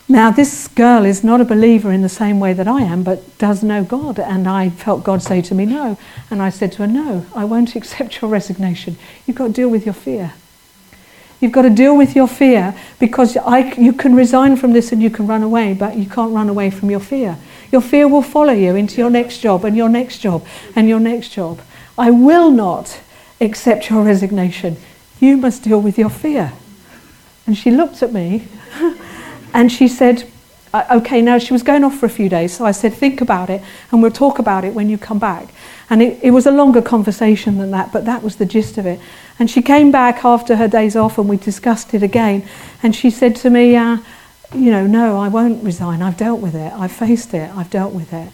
Now, 0.08 0.30
this 0.30 0.68
girl 0.68 1.04
is 1.04 1.24
not 1.24 1.40
a 1.40 1.44
believer 1.44 1.92
in 1.92 2.02
the 2.02 2.08
same 2.08 2.40
way 2.40 2.52
that 2.52 2.68
I 2.68 2.82
am, 2.82 3.02
but 3.02 3.38
does 3.38 3.62
know 3.62 3.84
God. 3.84 4.18
And 4.18 4.48
I 4.48 4.68
felt 4.68 5.04
God 5.04 5.22
say 5.22 5.40
to 5.42 5.54
me, 5.54 5.64
No. 5.64 5.96
And 6.30 6.42
I 6.42 6.50
said 6.50 6.72
to 6.72 6.78
her, 6.78 6.86
No, 6.86 7.26
I 7.34 7.44
won't 7.44 7.76
accept 7.76 8.20
your 8.20 8.30
resignation. 8.30 8.96
You've 9.26 9.36
got 9.36 9.48
to 9.48 9.52
deal 9.52 9.68
with 9.68 9.84
your 9.84 9.94
fear. 9.94 10.34
You've 11.40 11.52
got 11.52 11.62
to 11.62 11.70
deal 11.70 11.96
with 11.96 12.14
your 12.14 12.28
fear 12.28 12.72
because 13.00 13.36
I, 13.36 13.72
you 13.72 13.92
can 13.92 14.14
resign 14.14 14.54
from 14.56 14.72
this 14.72 14.92
and 14.92 15.02
you 15.02 15.10
can 15.10 15.26
run 15.26 15.42
away, 15.42 15.74
but 15.74 15.96
you 15.96 16.06
can't 16.06 16.32
run 16.32 16.48
away 16.48 16.70
from 16.70 16.88
your 16.88 17.00
fear. 17.00 17.36
Your 17.72 17.80
fear 17.80 18.06
will 18.06 18.22
follow 18.22 18.52
you 18.52 18.76
into 18.76 18.98
your 18.98 19.10
next 19.10 19.38
job 19.38 19.64
and 19.64 19.76
your 19.76 19.88
next 19.88 20.18
job 20.18 20.46
and 20.76 20.88
your 20.88 21.00
next 21.00 21.30
job. 21.30 21.60
I 21.98 22.10
will 22.10 22.52
not 22.52 23.00
accept 23.40 23.90
your 23.90 24.04
resignation. 24.04 24.76
You 25.18 25.36
must 25.36 25.64
deal 25.64 25.80
with 25.80 25.98
your 25.98 26.10
fear. 26.10 26.52
And 27.44 27.58
she 27.58 27.72
looked 27.72 28.04
at 28.04 28.12
me 28.12 28.46
and 29.52 29.70
she 29.70 29.88
said, 29.88 30.28
okay, 30.74 31.20
now 31.20 31.38
she 31.38 31.52
was 31.52 31.62
going 31.62 31.84
off 31.84 31.98
for 31.98 32.06
a 32.06 32.10
few 32.10 32.28
days, 32.28 32.56
so 32.56 32.64
I 32.64 32.72
said, 32.72 32.94
think 32.94 33.20
about 33.20 33.50
it, 33.50 33.62
and 33.90 34.02
we'll 34.02 34.10
talk 34.10 34.38
about 34.38 34.64
it 34.64 34.74
when 34.74 34.88
you 34.88 34.96
come 34.96 35.18
back. 35.18 35.48
And 35.90 36.02
it, 36.02 36.18
it, 36.22 36.30
was 36.30 36.46
a 36.46 36.50
longer 36.50 36.80
conversation 36.80 37.58
than 37.58 37.70
that, 37.72 37.92
but 37.92 38.06
that 38.06 38.22
was 38.22 38.36
the 38.36 38.46
gist 38.46 38.78
of 38.78 38.86
it. 38.86 38.98
And 39.38 39.50
she 39.50 39.60
came 39.60 39.90
back 39.90 40.24
after 40.24 40.56
her 40.56 40.68
days 40.68 40.96
off, 40.96 41.18
and 41.18 41.28
we 41.28 41.36
discussed 41.36 41.92
it 41.92 42.02
again. 42.02 42.48
And 42.82 42.96
she 42.96 43.10
said 43.10 43.36
to 43.36 43.50
me, 43.50 43.76
uh, 43.76 43.98
you 44.54 44.70
know, 44.70 44.86
no, 44.86 45.18
I 45.18 45.28
won't 45.28 45.62
resign. 45.62 46.00
I've 46.00 46.16
dealt 46.16 46.40
with 46.40 46.54
it. 46.54 46.72
I've 46.72 46.92
faced 46.92 47.34
it. 47.34 47.50
I've 47.54 47.70
dealt 47.70 47.92
with 47.92 48.12
it. 48.12 48.32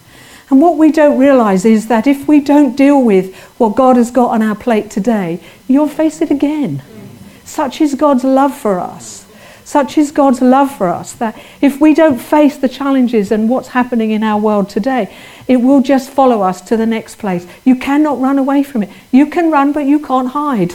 And 0.49 0.61
what 0.61 0.77
we 0.77 0.91
don't 0.91 1.19
realize 1.19 1.65
is 1.65 1.87
that 1.87 2.07
if 2.07 2.27
we 2.27 2.39
don't 2.39 2.75
deal 2.75 3.03
with 3.03 3.35
what 3.57 3.75
God 3.75 3.97
has 3.97 4.11
got 4.11 4.31
on 4.31 4.41
our 4.41 4.55
plate 4.55 4.89
today, 4.89 5.41
you'll 5.67 5.89
face 5.89 6.21
it 6.21 6.31
again. 6.31 6.81
Such 7.43 7.81
is 7.81 7.95
God's 7.95 8.23
love 8.23 8.55
for 8.55 8.79
us. 8.79 9.25
Such 9.69 9.99
is 9.99 10.09
God's 10.09 10.41
love 10.41 10.75
for 10.75 10.87
us 10.87 11.13
that 11.13 11.39
if 11.61 11.79
we 11.79 11.93
don't 11.93 12.17
face 12.17 12.57
the 12.57 12.67
challenges 12.67 13.31
and 13.31 13.47
what's 13.47 13.67
happening 13.67 14.09
in 14.09 14.23
our 14.23 14.41
world 14.41 14.67
today, 14.67 15.15
it 15.47 15.57
will 15.57 15.83
just 15.83 16.09
follow 16.09 16.41
us 16.41 16.59
to 16.61 16.75
the 16.75 16.87
next 16.87 17.19
place. 17.19 17.45
You 17.65 17.75
cannot 17.75 18.19
run 18.19 18.39
away 18.39 18.63
from 18.63 18.81
it. 18.81 18.89
You 19.11 19.27
can 19.27 19.51
run, 19.51 19.71
but 19.71 19.85
you 19.85 19.99
can't 19.99 20.29
hide. 20.29 20.73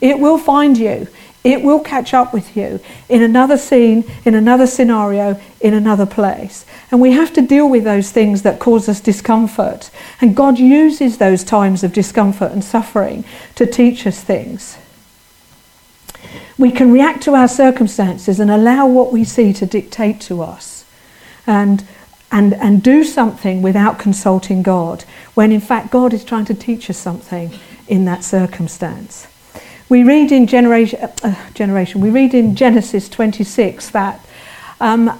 It 0.00 0.20
will 0.20 0.38
find 0.38 0.78
you. 0.78 1.08
It 1.44 1.60
will 1.60 1.80
catch 1.80 2.14
up 2.14 2.32
with 2.32 2.56
you 2.56 2.80
in 3.10 3.22
another 3.22 3.58
scene, 3.58 4.10
in 4.24 4.34
another 4.34 4.66
scenario, 4.66 5.38
in 5.60 5.74
another 5.74 6.06
place. 6.06 6.64
And 6.90 7.02
we 7.02 7.12
have 7.12 7.34
to 7.34 7.42
deal 7.42 7.68
with 7.68 7.84
those 7.84 8.10
things 8.10 8.40
that 8.40 8.58
cause 8.58 8.88
us 8.88 9.02
discomfort. 9.02 9.90
And 10.22 10.34
God 10.34 10.58
uses 10.58 11.18
those 11.18 11.44
times 11.44 11.84
of 11.84 11.92
discomfort 11.92 12.52
and 12.52 12.64
suffering 12.64 13.26
to 13.56 13.66
teach 13.66 14.06
us 14.06 14.18
things. 14.22 14.78
We 16.56 16.70
can 16.70 16.92
react 16.92 17.22
to 17.24 17.34
our 17.34 17.48
circumstances 17.48 18.40
and 18.40 18.50
allow 18.50 18.86
what 18.86 19.12
we 19.12 19.24
see 19.24 19.52
to 19.54 19.66
dictate 19.66 20.20
to 20.22 20.42
us 20.42 20.84
and, 21.46 21.86
and, 22.30 22.54
and 22.54 22.82
do 22.82 23.04
something 23.04 23.62
without 23.62 23.98
consulting 23.98 24.62
God, 24.62 25.04
when 25.34 25.52
in 25.52 25.60
fact 25.60 25.90
God 25.90 26.12
is 26.12 26.24
trying 26.24 26.44
to 26.46 26.54
teach 26.54 26.90
us 26.90 26.98
something 26.98 27.52
in 27.86 28.04
that 28.04 28.24
circumstance. 28.24 29.26
We 29.88 30.04
read 30.04 30.32
in 30.32 30.46
generation, 30.46 31.00
uh, 31.22 31.50
generation 31.54 32.00
we 32.00 32.10
read 32.10 32.34
in 32.34 32.54
Genesis 32.54 33.08
26 33.08 33.90
that 33.90 34.20
um, 34.80 35.18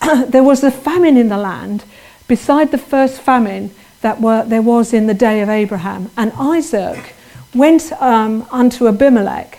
there 0.28 0.42
was 0.42 0.64
a 0.64 0.70
famine 0.70 1.16
in 1.16 1.28
the 1.28 1.36
land 1.36 1.84
beside 2.26 2.70
the 2.70 2.78
first 2.78 3.20
famine 3.20 3.70
that 4.00 4.20
were, 4.20 4.44
there 4.44 4.62
was 4.62 4.92
in 4.92 5.06
the 5.06 5.14
day 5.14 5.40
of 5.40 5.48
Abraham. 5.48 6.10
And 6.16 6.32
Isaac 6.38 7.14
went 7.54 7.92
um, 8.00 8.46
unto 8.50 8.88
Abimelech 8.88 9.58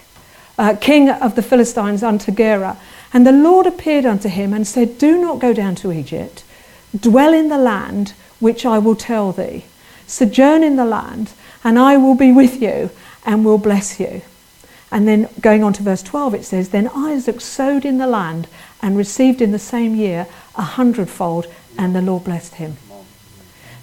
uh, 0.58 0.76
king 0.80 1.10
of 1.10 1.36
the 1.36 1.44
Philistines 1.44 2.04
unto 2.04 2.32
Gerar. 2.32 2.78
And 3.14 3.26
the 3.26 3.32
Lord 3.32 3.66
appeared 3.66 4.06
unto 4.06 4.30
him 4.30 4.54
and 4.54 4.68
said, 4.68 4.98
Do 4.98 5.20
not 5.20 5.40
go 5.40 5.54
down 5.54 5.76
to 5.76 5.92
Egypt, 5.92 6.44
dwell 6.98 7.34
in 7.34 7.50
the 7.50 7.58
land 7.58 8.14
which 8.40 8.66
I 8.66 8.80
will 8.80 8.96
tell 8.96 9.32
thee. 9.32 9.66
Sojourn 10.08 10.64
in 10.64 10.76
the 10.76 10.86
land, 10.86 11.32
and 11.64 11.78
I 11.78 11.98
will 11.98 12.16
be 12.16 12.32
with 12.32 12.62
you 12.62 12.90
and 13.26 13.44
will 13.44 13.58
bless 13.58 14.00
you. 14.00 14.22
And 14.92 15.08
then 15.08 15.28
going 15.42 15.64
on 15.64 15.74
to 15.74 15.84
verse 15.84 16.02
12, 16.02 16.34
it 16.36 16.46
says, 16.46 16.70
Then 16.70 16.90
Isaac 16.96 17.42
sowed 17.42 17.84
in 17.84 17.98
the 17.98 18.08
land 18.08 18.48
and 18.82 18.96
received 18.96 19.42
in 19.42 19.52
the 19.52 19.60
same 19.60 19.96
year 19.96 20.28
a 20.56 20.62
hundredfold, 20.62 21.48
and 21.78 21.96
the 21.96 22.02
Lord 22.02 22.24
blessed 22.24 22.56
him. 22.56 22.78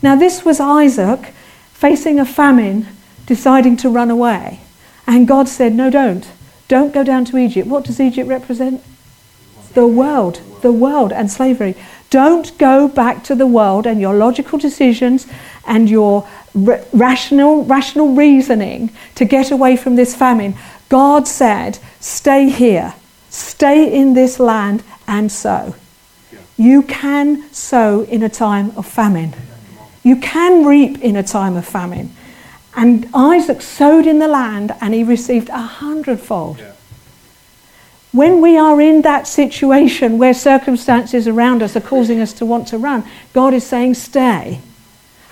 Now, 0.03 0.17
this 0.17 0.45
was 0.45 0.61
Isaac 0.61 1.35
facing 1.73 2.19
a 2.19 2.25
famine, 2.25 2.89
deciding 3.27 3.77
to 3.79 3.91
run 3.91 4.11
away. 4.11 4.61
And 5.07 5.29
God 5.29 5.49
said, 5.49 5.75
No, 5.75 5.91
don't. 5.91 6.27
Don't 6.69 6.95
go 6.95 7.05
down 7.05 7.25
to 7.27 7.39
Egypt. 7.39 7.69
What 7.69 7.85
does 7.85 8.01
Egypt 8.01 8.29
represent? 8.29 8.83
The 9.75 9.87
world, 9.87 10.41
the 10.63 10.73
world 10.73 11.13
and 11.13 11.31
slavery. 11.31 11.75
Don't 12.11 12.57
go 12.59 12.89
back 12.89 13.25
to 13.25 13.35
the 13.35 13.47
world 13.47 13.87
and 13.87 14.01
your 14.01 14.15
logical 14.15 14.59
decisions 14.59 15.27
and 15.67 15.91
your 15.91 16.29
r- 16.67 16.81
rational, 16.93 17.65
rational 17.65 18.15
reasoning 18.15 18.91
to 19.17 19.25
get 19.25 19.51
away 19.51 19.77
from 19.77 19.97
this 19.97 20.15
famine. 20.15 20.55
God 20.89 21.27
said, 21.27 21.79
stay 22.01 22.51
here, 22.51 22.95
stay 23.31 23.93
in 23.93 24.15
this 24.15 24.39
land 24.39 24.85
and 25.09 25.31
sow. 25.33 25.75
You 26.57 26.83
can 26.83 27.53
sow 27.53 28.03
in 28.03 28.23
a 28.23 28.29
time 28.29 28.73
of 28.77 28.87
famine. 28.87 29.35
You 30.05 30.17
can 30.17 30.65
reap 30.65 31.03
in 31.03 31.17
a 31.17 31.23
time 31.23 31.57
of 31.57 31.67
famine. 31.67 32.15
And 32.77 33.09
Isaac 33.15 33.63
sowed 33.63 34.07
in 34.07 34.19
the 34.19 34.29
land 34.29 34.75
and 34.81 34.95
he 34.95 35.05
received 35.05 35.49
a 35.49 35.59
hundredfold. 35.59 36.59
Yeah. 36.59 36.73
When 38.13 38.41
we 38.41 38.57
are 38.57 38.81
in 38.81 39.03
that 39.03 39.27
situation 39.27 40.19
where 40.19 40.35
circumstances 40.35 41.27
around 41.27 41.63
us 41.63 41.75
are 41.75 41.81
causing 41.81 42.21
us 42.21 42.33
to 42.35 42.47
want 42.47 42.69
to 42.69 42.79
run, 42.79 43.05
God 43.33 43.55
is 43.55 43.65
saying, 43.65 43.95
Stay, 43.95 44.61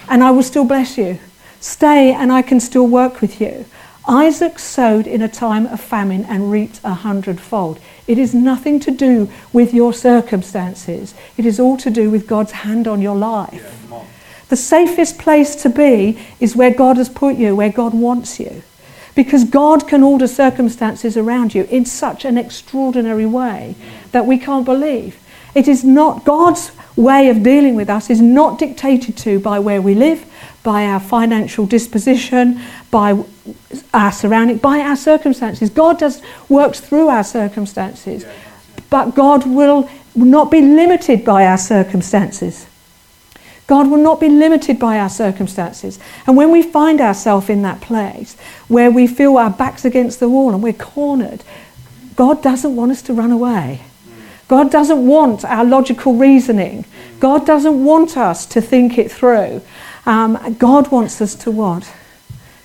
and 0.08 0.22
I 0.22 0.32
will 0.32 0.42
still 0.42 0.64
bless 0.64 0.98
you. 0.98 1.20
Stay, 1.60 2.12
and 2.12 2.32
I 2.32 2.42
can 2.42 2.58
still 2.58 2.88
work 2.88 3.20
with 3.20 3.40
you. 3.40 3.66
Isaac 4.08 4.58
sowed 4.58 5.06
in 5.06 5.22
a 5.22 5.28
time 5.28 5.66
of 5.66 5.80
famine 5.80 6.24
and 6.24 6.50
reaped 6.50 6.80
a 6.82 6.94
hundredfold. 6.94 7.78
It 8.08 8.18
is 8.18 8.34
nothing 8.34 8.80
to 8.80 8.90
do 8.90 9.30
with 9.52 9.72
your 9.72 9.92
circumstances, 9.92 11.14
it 11.36 11.46
is 11.46 11.60
all 11.60 11.76
to 11.76 11.90
do 11.90 12.10
with 12.10 12.26
God's 12.26 12.52
hand 12.52 12.88
on 12.88 13.00
your 13.00 13.16
life. 13.16 13.86
Yeah, 13.88 14.02
the 14.52 14.56
safest 14.56 15.18
place 15.18 15.56
to 15.56 15.70
be 15.70 16.18
is 16.38 16.54
where 16.54 16.74
God 16.74 16.98
has 16.98 17.08
put 17.08 17.36
you, 17.36 17.56
where 17.56 17.72
God 17.72 17.94
wants 17.94 18.38
you. 18.38 18.62
Because 19.14 19.44
God 19.44 19.88
can 19.88 20.02
order 20.02 20.26
circumstances 20.26 21.16
around 21.16 21.54
you 21.54 21.64
in 21.70 21.86
such 21.86 22.26
an 22.26 22.36
extraordinary 22.36 23.24
way 23.24 23.76
that 24.10 24.26
we 24.26 24.36
can't 24.36 24.66
believe. 24.66 25.18
It 25.54 25.68
is 25.68 25.84
not 25.84 26.26
God's 26.26 26.70
way 26.96 27.30
of 27.30 27.42
dealing 27.42 27.76
with 27.76 27.88
us 27.88 28.10
is 28.10 28.20
not 28.20 28.58
dictated 28.58 29.16
to 29.16 29.40
by 29.40 29.58
where 29.58 29.80
we 29.80 29.94
live, 29.94 30.30
by 30.62 30.84
our 30.84 31.00
financial 31.00 31.64
disposition, 31.64 32.60
by 32.90 33.24
our 33.94 34.12
surrounding, 34.12 34.58
by 34.58 34.80
our 34.80 34.96
circumstances. 34.96 35.70
God 35.70 35.98
does 35.98 36.20
works 36.50 36.78
through 36.78 37.08
our 37.08 37.24
circumstances, 37.24 38.26
but 38.90 39.14
God 39.14 39.46
will 39.46 39.88
not 40.14 40.50
be 40.50 40.60
limited 40.60 41.24
by 41.24 41.46
our 41.46 41.56
circumstances. 41.56 42.66
God 43.66 43.90
will 43.90 43.98
not 43.98 44.20
be 44.20 44.28
limited 44.28 44.78
by 44.78 44.98
our 44.98 45.08
circumstances. 45.08 45.98
And 46.26 46.36
when 46.36 46.50
we 46.50 46.62
find 46.62 47.00
ourselves 47.00 47.48
in 47.48 47.62
that 47.62 47.80
place 47.80 48.36
where 48.68 48.90
we 48.90 49.06
feel 49.06 49.36
our 49.36 49.50
backs 49.50 49.84
against 49.84 50.20
the 50.20 50.28
wall 50.28 50.52
and 50.52 50.62
we're 50.62 50.72
cornered, 50.72 51.42
God 52.16 52.42
doesn't 52.42 52.76
want 52.76 52.92
us 52.92 53.02
to 53.02 53.14
run 53.14 53.30
away. 53.30 53.82
God 54.48 54.70
doesn't 54.70 55.06
want 55.06 55.44
our 55.44 55.64
logical 55.64 56.14
reasoning. 56.14 56.84
God 57.20 57.46
doesn't 57.46 57.84
want 57.84 58.16
us 58.16 58.44
to 58.46 58.60
think 58.60 58.98
it 58.98 59.10
through. 59.10 59.62
Um, 60.04 60.56
God 60.58 60.90
wants 60.90 61.20
us 61.20 61.34
to 61.36 61.50
what? 61.50 61.90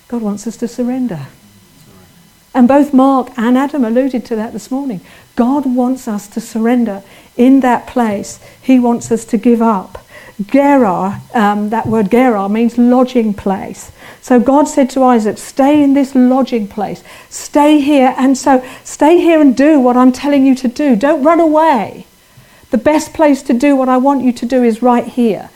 God 0.08 0.20
wants 0.22 0.46
us 0.46 0.56
to 0.58 0.68
surrender. 0.68 1.26
And 2.54 2.66
both 2.66 2.92
Mark 2.92 3.30
and 3.36 3.56
Adam 3.56 3.84
alluded 3.84 4.24
to 4.26 4.36
that 4.36 4.52
this 4.52 4.70
morning. 4.70 5.00
God 5.36 5.64
wants 5.64 6.08
us 6.08 6.26
to 6.28 6.40
surrender 6.40 7.04
in 7.36 7.60
that 7.60 7.86
place. 7.86 8.40
He 8.60 8.80
wants 8.80 9.12
us 9.12 9.24
to 9.26 9.38
give 9.38 9.62
up. 9.62 10.04
Gerar, 10.46 11.20
um, 11.34 11.70
that 11.70 11.86
word 11.86 12.10
Gerar 12.10 12.48
means 12.48 12.78
lodging 12.78 13.34
place. 13.34 13.90
So 14.20 14.38
God 14.38 14.68
said 14.68 14.88
to 14.90 15.02
Isaac, 15.02 15.36
Stay 15.38 15.82
in 15.82 15.94
this 15.94 16.14
lodging 16.14 16.68
place. 16.68 17.02
Stay 17.28 17.80
here. 17.80 18.14
And 18.16 18.38
so 18.38 18.64
stay 18.84 19.18
here 19.18 19.40
and 19.40 19.56
do 19.56 19.80
what 19.80 19.96
I'm 19.96 20.12
telling 20.12 20.46
you 20.46 20.54
to 20.56 20.68
do. 20.68 20.94
Don't 20.94 21.24
run 21.24 21.40
away. 21.40 22.06
The 22.70 22.78
best 22.78 23.14
place 23.14 23.42
to 23.44 23.52
do 23.52 23.74
what 23.74 23.88
I 23.88 23.96
want 23.96 24.22
you 24.22 24.32
to 24.32 24.46
do 24.46 24.62
is 24.62 24.82
right 24.82 25.06
here, 25.06 25.50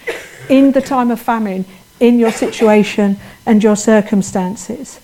in 0.48 0.72
the 0.72 0.80
time 0.80 1.10
of 1.10 1.20
famine, 1.20 1.64
in 2.00 2.18
your 2.18 2.32
situation 2.32 3.18
and 3.46 3.62
your 3.62 3.76
circumstances. 3.76 4.98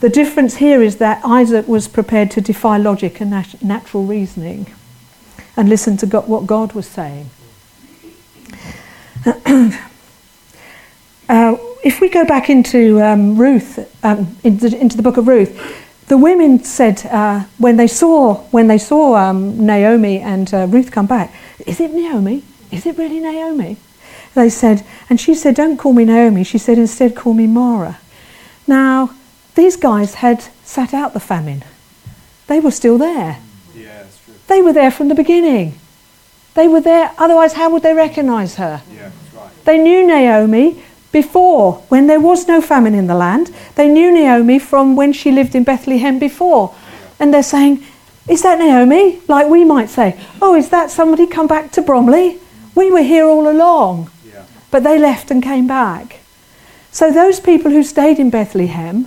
The 0.00 0.08
difference 0.08 0.56
here 0.56 0.82
is 0.82 0.96
that 0.96 1.24
Isaac 1.24 1.66
was 1.66 1.88
prepared 1.88 2.30
to 2.32 2.40
defy 2.40 2.76
logic 2.78 3.20
and 3.20 3.30
nat- 3.30 3.62
natural 3.62 4.04
reasoning 4.04 4.72
and 5.56 5.68
listen 5.68 5.96
to 5.98 6.06
what 6.06 6.46
God 6.46 6.72
was 6.72 6.86
saying. 6.86 7.30
Uh, 11.28 11.56
if 11.82 12.00
we 12.00 12.08
go 12.08 12.24
back 12.24 12.50
into 12.50 13.00
um, 13.02 13.36
Ruth, 13.36 13.78
um, 14.04 14.36
into, 14.44 14.76
into, 14.78 14.96
the 14.96 15.02
book 15.02 15.16
of 15.16 15.26
Ruth, 15.26 15.58
the 16.08 16.16
women 16.16 16.62
said 16.64 17.04
uh, 17.06 17.44
when 17.58 17.76
they 17.76 17.86
saw 17.86 18.34
when 18.50 18.66
they 18.68 18.78
saw 18.78 19.16
um, 19.16 19.66
Naomi 19.66 20.20
and 20.20 20.52
uh, 20.54 20.66
Ruth 20.66 20.90
come 20.90 21.06
back, 21.06 21.32
"Is 21.66 21.80
it 21.80 21.92
Naomi? 21.92 22.44
Is 22.70 22.86
it 22.86 22.96
really 22.96 23.20
Naomi?" 23.20 23.76
They 24.34 24.50
said, 24.50 24.84
and 25.10 25.20
she 25.20 25.34
said, 25.34 25.54
"Don't 25.54 25.76
call 25.76 25.92
me 25.92 26.04
Naomi." 26.04 26.44
She 26.44 26.58
said, 26.58 26.78
"Instead, 26.78 27.16
call 27.16 27.34
me 27.34 27.46
Mara." 27.46 27.98
Now, 28.66 29.10
these 29.54 29.76
guys 29.76 30.14
had 30.14 30.42
sat 30.64 30.94
out 30.94 31.12
the 31.12 31.20
famine; 31.20 31.64
they 32.46 32.60
were 32.60 32.70
still 32.70 32.98
there. 32.98 33.38
Yeah, 33.74 34.02
that's 34.02 34.24
true. 34.24 34.34
They 34.46 34.62
were 34.62 34.72
there 34.72 34.90
from 34.90 35.08
the 35.08 35.14
beginning. 35.14 35.78
They 36.58 36.66
were 36.66 36.80
there. 36.80 37.12
Otherwise, 37.18 37.52
how 37.52 37.70
would 37.70 37.84
they 37.84 37.94
recognise 37.94 38.56
her? 38.56 38.82
Yeah, 38.92 39.12
right. 39.32 39.64
They 39.64 39.78
knew 39.78 40.04
Naomi 40.04 40.82
before, 41.12 41.84
when 41.88 42.08
there 42.08 42.18
was 42.18 42.48
no 42.48 42.60
famine 42.60 42.96
in 42.96 43.06
the 43.06 43.14
land. 43.14 43.54
They 43.76 43.86
knew 43.86 44.10
Naomi 44.10 44.58
from 44.58 44.96
when 44.96 45.12
she 45.12 45.30
lived 45.30 45.54
in 45.54 45.62
Bethlehem 45.62 46.18
before. 46.18 46.74
And 47.20 47.32
they're 47.32 47.44
saying, 47.44 47.84
Is 48.28 48.42
that 48.42 48.58
Naomi? 48.58 49.20
Like 49.28 49.46
we 49.46 49.64
might 49.64 49.88
say, 49.88 50.18
Oh, 50.42 50.56
is 50.56 50.70
that 50.70 50.90
somebody 50.90 51.28
come 51.28 51.46
back 51.46 51.70
to 51.74 51.80
Bromley? 51.80 52.40
We 52.74 52.90
were 52.90 53.04
here 53.04 53.26
all 53.26 53.48
along. 53.48 54.10
Yeah. 54.26 54.44
But 54.72 54.82
they 54.82 54.98
left 54.98 55.30
and 55.30 55.40
came 55.40 55.68
back. 55.68 56.18
So 56.90 57.12
those 57.12 57.38
people 57.38 57.70
who 57.70 57.84
stayed 57.84 58.18
in 58.18 58.30
Bethlehem 58.30 59.06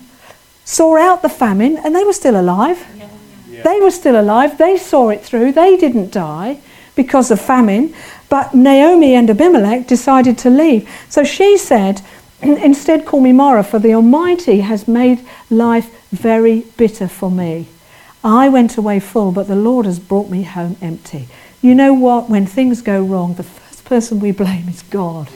saw 0.64 0.96
out 0.96 1.22
the 1.22 1.28
famine 1.28 1.76
and 1.84 1.94
they 1.94 2.06
were 2.06 2.14
still 2.14 2.40
alive. 2.40 2.80
Yeah. 2.98 3.64
They 3.64 3.82
were 3.82 3.92
still 3.92 4.18
alive. 4.18 4.58
They 4.58 4.78
saw 4.78 5.10
it 5.10 5.22
through. 5.22 5.52
They 5.52 5.76
didn't 5.76 6.14
die 6.14 6.62
because 6.96 7.32
of 7.32 7.42
famine. 7.42 7.94
But 8.30 8.54
Naomi 8.54 9.16
and 9.16 9.30
Abimelech 9.30 9.88
decided 9.88 10.38
to 10.40 10.50
leave. 10.50 10.90
So 11.10 11.24
she 11.24 11.58
said, 11.58 12.02
Instead, 12.42 13.06
call 13.06 13.22
me 13.22 13.32
Mara, 13.32 13.64
for 13.64 13.80
the 13.80 13.94
Almighty 13.94 14.62
has 14.62 14.88
made 14.88 15.26
life 15.50 16.10
very 16.10 16.62
bitter 16.78 17.08
for 17.08 17.30
me. 17.30 17.68
I 18.24 18.50
went 18.50 18.78
away 18.78 19.00
full, 19.00 19.32
but 19.32 19.48
the 19.48 19.56
Lord 19.56 19.86
has 19.86 20.00
brought 20.00 20.30
me 20.30 20.44
home 20.44 20.78
empty. 20.82 21.28
You 21.62 21.76
know 21.76 21.94
what? 21.94 22.30
When 22.30 22.46
things 22.46 22.82
go 22.82 23.04
wrong, 23.04 23.36
the 23.36 23.44
first 23.44 23.86
person 23.86 24.20
we 24.20 24.32
blame 24.32 24.70
is 24.70 24.84
God. 24.84 25.30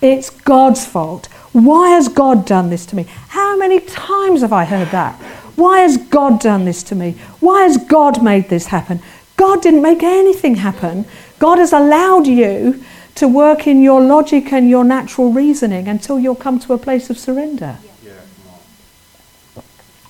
It's 0.00 0.30
God's 0.30 0.86
fault. 0.86 1.26
Why 1.52 1.90
has 1.90 2.08
God 2.08 2.46
done 2.46 2.70
this 2.70 2.86
to 2.86 2.96
me? 2.96 3.06
How 3.28 3.56
many 3.56 3.80
times 3.80 4.42
have 4.42 4.52
I 4.52 4.64
heard 4.64 4.88
that? 4.88 5.14
Why 5.56 5.80
has 5.80 5.96
God 5.96 6.40
done 6.40 6.64
this 6.64 6.84
to 6.84 6.94
me? 6.94 7.12
Why 7.40 7.62
has 7.62 7.78
God 7.78 8.22
made 8.22 8.48
this 8.48 8.66
happen? 8.66 9.00
God 9.38 9.62
didn't 9.62 9.82
make 9.82 10.02
anything 10.02 10.56
happen. 10.56 11.06
God 11.38 11.58
has 11.58 11.72
allowed 11.72 12.26
you 12.26 12.84
to 13.14 13.28
work 13.28 13.68
in 13.68 13.82
your 13.82 14.00
logic 14.00 14.52
and 14.52 14.68
your 14.68 14.84
natural 14.84 15.32
reasoning 15.32 15.86
until 15.86 16.18
you'll 16.18 16.34
come 16.34 16.58
to 16.58 16.72
a 16.72 16.78
place 16.78 17.08
of 17.08 17.16
surrender. 17.16 17.78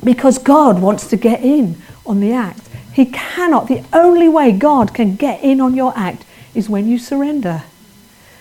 Because 0.03 0.39
God 0.39 0.81
wants 0.81 1.07
to 1.09 1.17
get 1.17 1.43
in 1.43 1.77
on 2.07 2.21
the 2.21 2.33
act. 2.33 2.67
He 2.93 3.05
cannot. 3.05 3.69
The 3.69 3.85
only 3.93 4.29
way 4.29 4.51
God 4.51 4.95
can 4.95 5.15
get 5.15 5.43
in 5.43 5.61
on 5.61 5.75
your 5.75 5.93
act 5.95 6.25
is 6.55 6.71
when 6.71 6.89
you 6.89 6.99
surrender. 6.99 7.65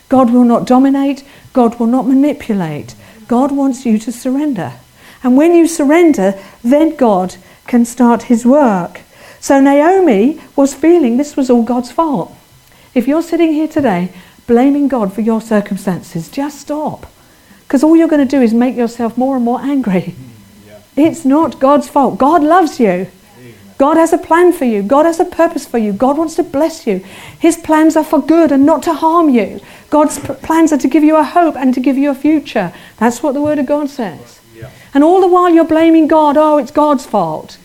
God 0.08 0.32
will 0.32 0.46
not 0.46 0.66
dominate, 0.66 1.26
God 1.52 1.80
will 1.80 1.88
not 1.88 2.08
manipulate. 2.08 2.96
God 3.28 3.52
wants 3.52 3.86
you 3.86 4.00
to 4.00 4.12
surrender. 4.12 4.74
And 5.22 5.36
when 5.36 5.54
you 5.54 5.68
surrender, 5.68 6.42
then 6.64 6.96
God 6.96 7.36
can 7.66 7.84
start 7.84 8.24
his 8.24 8.46
work. 8.46 9.02
So 9.40 9.60
Naomi 9.60 10.42
was 10.56 10.74
feeling 10.74 11.18
this 11.18 11.36
was 11.36 11.50
all 11.50 11.64
God's 11.64 11.92
fault. 11.92 12.36
If 12.94 13.08
you're 13.08 13.22
sitting 13.22 13.54
here 13.54 13.68
today 13.68 14.12
blaming 14.48 14.88
God 14.88 15.14
for 15.14 15.22
your 15.22 15.42
circumstances, 15.42 16.30
just 16.30 16.60
stop. 16.62 17.06
Because 17.62 17.84
all 17.84 17.96
you're 17.96 18.08
going 18.08 18.26
to 18.26 18.38
do 18.38 18.42
is 18.42 18.54
make 18.54 18.76
yourself 18.76 19.18
more 19.18 19.36
and 19.36 19.44
more 19.44 19.60
angry. 19.62 20.16
Mm, 20.16 20.68
yeah. 20.68 20.80
It's 20.96 21.26
not 21.26 21.60
God's 21.60 21.90
fault. 21.90 22.18
God 22.18 22.44
loves 22.44 22.80
you. 22.80 23.08
God 23.78 23.98
has 23.98 24.12
a 24.12 24.18
plan 24.18 24.54
for 24.54 24.66
you. 24.66 24.82
God 24.82 25.06
has 25.06 25.20
a 25.20 25.26
purpose 25.26 25.68
for 25.68 25.78
you. 25.78 25.94
God 25.94 26.18
wants 26.18 26.36
to 26.36 26.44
bless 26.44 26.88
you. 26.88 27.06
His 27.40 27.58
plans 27.58 27.96
are 27.96 28.04
for 28.04 28.20
good 28.20 28.52
and 28.52 28.66
not 28.66 28.82
to 28.84 28.94
harm 28.94 29.30
you. 29.30 29.60
God's 29.92 30.18
p- 30.20 30.34
plans 30.34 30.74
are 30.74 30.78
to 30.80 30.88
give 30.88 31.04
you 31.04 31.16
a 31.16 31.24
hope 31.24 31.56
and 31.56 31.74
to 31.76 31.80
give 31.80 31.98
you 31.98 32.10
a 32.10 32.16
future. 32.16 32.74
That's 32.98 33.22
what 33.22 33.34
the 33.34 33.42
Word 33.42 33.60
of 33.60 33.68
God 33.68 33.90
says. 33.90 34.40
Yeah. 34.56 34.72
And 34.94 35.04
all 35.04 35.22
the 35.22 35.28
while 35.28 35.54
you're 35.54 35.64
blaming 35.64 36.08
God, 36.08 36.38
oh, 36.38 36.58
it's 36.58 36.72
God's 36.72 37.06
fault. 37.06 37.58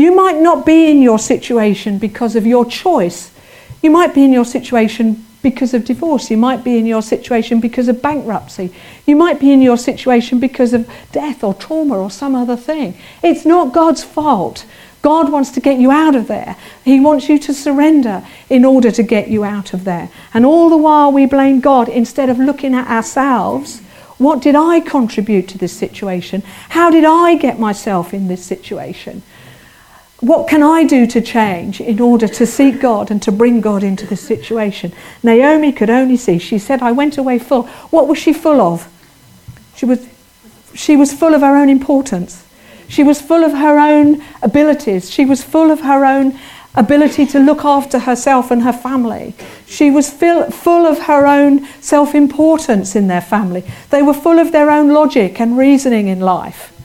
You 0.00 0.16
might 0.16 0.40
not 0.40 0.64
be 0.64 0.90
in 0.90 1.02
your 1.02 1.18
situation 1.18 1.98
because 1.98 2.34
of 2.34 2.46
your 2.46 2.64
choice. 2.64 3.30
You 3.82 3.90
might 3.90 4.14
be 4.14 4.24
in 4.24 4.32
your 4.32 4.46
situation 4.46 5.26
because 5.42 5.74
of 5.74 5.84
divorce. 5.84 6.30
You 6.30 6.38
might 6.38 6.64
be 6.64 6.78
in 6.78 6.86
your 6.86 7.02
situation 7.02 7.60
because 7.60 7.86
of 7.86 8.00
bankruptcy. 8.00 8.72
You 9.04 9.14
might 9.14 9.38
be 9.38 9.52
in 9.52 9.60
your 9.60 9.76
situation 9.76 10.40
because 10.40 10.72
of 10.72 10.90
death 11.12 11.44
or 11.44 11.52
trauma 11.52 11.98
or 11.98 12.10
some 12.10 12.34
other 12.34 12.56
thing. 12.56 12.96
It's 13.22 13.44
not 13.44 13.74
God's 13.74 14.02
fault. 14.02 14.64
God 15.02 15.30
wants 15.30 15.50
to 15.50 15.60
get 15.60 15.78
you 15.78 15.90
out 15.90 16.16
of 16.16 16.28
there. 16.28 16.56
He 16.82 16.98
wants 16.98 17.28
you 17.28 17.38
to 17.38 17.52
surrender 17.52 18.26
in 18.48 18.64
order 18.64 18.90
to 18.90 19.02
get 19.02 19.28
you 19.28 19.44
out 19.44 19.74
of 19.74 19.84
there. 19.84 20.08
And 20.32 20.46
all 20.46 20.70
the 20.70 20.78
while 20.78 21.12
we 21.12 21.26
blame 21.26 21.60
God 21.60 21.90
instead 21.90 22.30
of 22.30 22.38
looking 22.38 22.74
at 22.74 22.88
ourselves. 22.88 23.80
What 24.16 24.40
did 24.40 24.54
I 24.54 24.80
contribute 24.80 25.46
to 25.48 25.58
this 25.58 25.76
situation? 25.76 26.40
How 26.70 26.90
did 26.90 27.04
I 27.04 27.36
get 27.36 27.58
myself 27.58 28.14
in 28.14 28.28
this 28.28 28.42
situation? 28.42 29.22
What 30.20 30.48
can 30.48 30.62
I 30.62 30.84
do 30.84 31.06
to 31.06 31.20
change 31.22 31.80
in 31.80 31.98
order 31.98 32.28
to 32.28 32.46
seek 32.46 32.80
God 32.80 33.10
and 33.10 33.22
to 33.22 33.32
bring 33.32 33.62
God 33.62 33.82
into 33.82 34.06
this 34.06 34.20
situation? 34.20 34.92
Naomi 35.22 35.72
could 35.72 35.88
only 35.88 36.18
see. 36.18 36.38
She 36.38 36.58
said, 36.58 36.82
I 36.82 36.92
went 36.92 37.16
away 37.16 37.38
full. 37.38 37.62
What 37.88 38.06
was 38.06 38.18
she 38.18 38.34
full 38.34 38.60
of? 38.60 38.86
She 39.74 39.86
was, 39.86 40.06
she 40.74 40.94
was 40.94 41.14
full 41.14 41.34
of 41.34 41.40
her 41.40 41.56
own 41.56 41.70
importance. 41.70 42.44
She 42.86 43.02
was 43.02 43.22
full 43.22 43.44
of 43.44 43.52
her 43.52 43.78
own 43.78 44.22
abilities. 44.42 45.10
She 45.10 45.24
was 45.24 45.42
full 45.42 45.70
of 45.70 45.80
her 45.80 46.04
own 46.04 46.38
ability 46.74 47.24
to 47.26 47.38
look 47.38 47.64
after 47.64 48.00
herself 48.00 48.50
and 48.50 48.62
her 48.62 48.74
family. 48.74 49.34
She 49.66 49.90
was 49.90 50.10
fill, 50.10 50.50
full 50.50 50.86
of 50.86 50.98
her 51.04 51.26
own 51.26 51.66
self 51.80 52.14
importance 52.14 52.94
in 52.94 53.06
their 53.06 53.22
family. 53.22 53.64
They 53.88 54.02
were 54.02 54.12
full 54.12 54.38
of 54.38 54.52
their 54.52 54.70
own 54.70 54.92
logic 54.92 55.40
and 55.40 55.56
reasoning 55.56 56.08
in 56.08 56.20
life. 56.20 56.76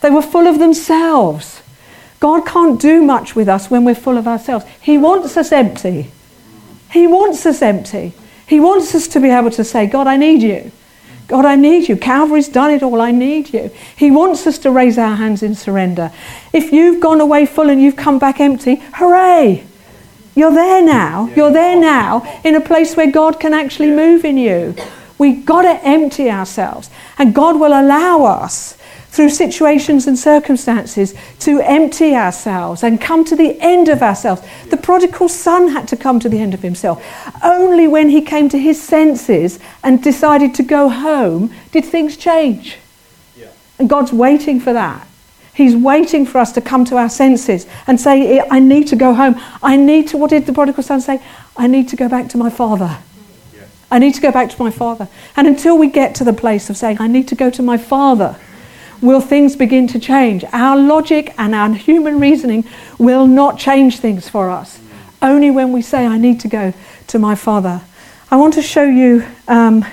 They 0.00 0.10
were 0.10 0.22
full 0.22 0.46
of 0.46 0.60
themselves. 0.60 1.62
God 2.24 2.46
can't 2.46 2.80
do 2.80 3.02
much 3.02 3.36
with 3.36 3.50
us 3.50 3.70
when 3.70 3.84
we're 3.84 3.94
full 3.94 4.16
of 4.16 4.26
ourselves. 4.26 4.64
He 4.80 4.96
wants 4.96 5.36
us 5.36 5.52
empty. 5.52 6.10
He 6.90 7.06
wants 7.06 7.44
us 7.44 7.60
empty. 7.60 8.14
He 8.46 8.58
wants 8.60 8.94
us 8.94 9.06
to 9.08 9.20
be 9.20 9.28
able 9.28 9.50
to 9.50 9.62
say, 9.62 9.86
God, 9.86 10.06
I 10.06 10.16
need 10.16 10.42
you. 10.42 10.72
God, 11.28 11.44
I 11.44 11.54
need 11.54 11.86
you. 11.86 11.98
Calvary's 11.98 12.48
done 12.48 12.70
it 12.70 12.82
all. 12.82 13.02
I 13.02 13.10
need 13.10 13.52
you. 13.52 13.70
He 13.94 14.10
wants 14.10 14.46
us 14.46 14.56
to 14.60 14.70
raise 14.70 14.96
our 14.96 15.16
hands 15.16 15.42
in 15.42 15.54
surrender. 15.54 16.10
If 16.50 16.72
you've 16.72 16.98
gone 17.02 17.20
away 17.20 17.44
full 17.44 17.68
and 17.68 17.78
you've 17.82 17.96
come 17.96 18.18
back 18.18 18.40
empty, 18.40 18.76
hooray! 18.94 19.66
You're 20.34 20.54
there 20.54 20.82
now. 20.82 21.26
You're 21.36 21.52
there 21.52 21.78
now 21.78 22.40
in 22.42 22.54
a 22.54 22.60
place 22.62 22.96
where 22.96 23.10
God 23.10 23.38
can 23.38 23.52
actually 23.52 23.90
move 23.90 24.24
in 24.24 24.38
you. 24.38 24.74
We've 25.18 25.44
got 25.44 25.62
to 25.62 25.86
empty 25.86 26.30
ourselves. 26.30 26.88
And 27.18 27.34
God 27.34 27.60
will 27.60 27.78
allow 27.78 28.24
us 28.24 28.78
through 29.14 29.30
situations 29.30 30.08
and 30.08 30.18
circumstances 30.18 31.14
to 31.38 31.60
empty 31.60 32.16
ourselves 32.16 32.82
and 32.82 33.00
come 33.00 33.24
to 33.24 33.36
the 33.36 33.56
end 33.60 33.86
of 33.86 34.02
ourselves. 34.02 34.42
The 34.70 34.76
prodigal 34.76 35.28
son 35.28 35.68
had 35.68 35.86
to 35.88 35.96
come 35.96 36.18
to 36.18 36.28
the 36.28 36.40
end 36.40 36.52
of 36.52 36.62
himself. 36.62 37.00
Only 37.40 37.86
when 37.86 38.08
he 38.08 38.20
came 38.20 38.48
to 38.48 38.58
his 38.58 38.82
senses 38.82 39.60
and 39.84 40.02
decided 40.02 40.52
to 40.56 40.64
go 40.64 40.88
home 40.88 41.54
did 41.70 41.84
things 41.84 42.16
change. 42.16 42.76
Yeah. 43.36 43.50
And 43.78 43.88
God's 43.88 44.12
waiting 44.12 44.58
for 44.58 44.72
that. 44.72 45.06
He's 45.54 45.76
waiting 45.76 46.26
for 46.26 46.38
us 46.38 46.50
to 46.50 46.60
come 46.60 46.84
to 46.86 46.96
our 46.96 47.08
senses 47.08 47.68
and 47.86 48.00
say, 48.00 48.42
I 48.50 48.58
need 48.58 48.88
to 48.88 48.96
go 48.96 49.14
home. 49.14 49.40
I 49.62 49.76
need 49.76 50.08
to, 50.08 50.16
what 50.16 50.30
did 50.30 50.46
the 50.46 50.52
prodigal 50.52 50.82
son 50.82 51.00
say? 51.00 51.22
I 51.56 51.68
need 51.68 51.88
to 51.90 51.96
go 51.96 52.08
back 52.08 52.28
to 52.30 52.36
my 52.36 52.50
father. 52.50 52.98
I 53.92 54.00
need 54.00 54.14
to 54.14 54.20
go 54.20 54.32
back 54.32 54.50
to 54.50 54.60
my 54.60 54.72
father. 54.72 55.06
And 55.36 55.46
until 55.46 55.78
we 55.78 55.86
get 55.88 56.16
to 56.16 56.24
the 56.24 56.32
place 56.32 56.68
of 56.68 56.76
saying, 56.76 56.96
I 56.98 57.06
need 57.06 57.28
to 57.28 57.36
go 57.36 57.48
to 57.50 57.62
my 57.62 57.78
father, 57.78 58.40
will 59.04 59.20
things 59.20 59.54
begin 59.54 59.86
to 59.88 59.98
change. 59.98 60.44
Our 60.52 60.76
logic 60.76 61.34
and 61.38 61.54
our 61.54 61.72
human 61.74 62.18
reasoning 62.18 62.64
will 62.98 63.26
not 63.26 63.58
change 63.58 63.98
things 63.98 64.28
for 64.28 64.50
us. 64.50 64.80
Only 65.20 65.50
when 65.50 65.72
we 65.72 65.82
say, 65.82 66.06
I 66.06 66.18
need 66.18 66.40
to 66.40 66.48
go 66.48 66.72
to 67.08 67.18
my 67.18 67.34
father. 67.34 67.82
I 68.30 68.36
want 68.36 68.54
to 68.54 68.62
show 68.62 68.84
you 68.84 69.24
um, 69.46 69.84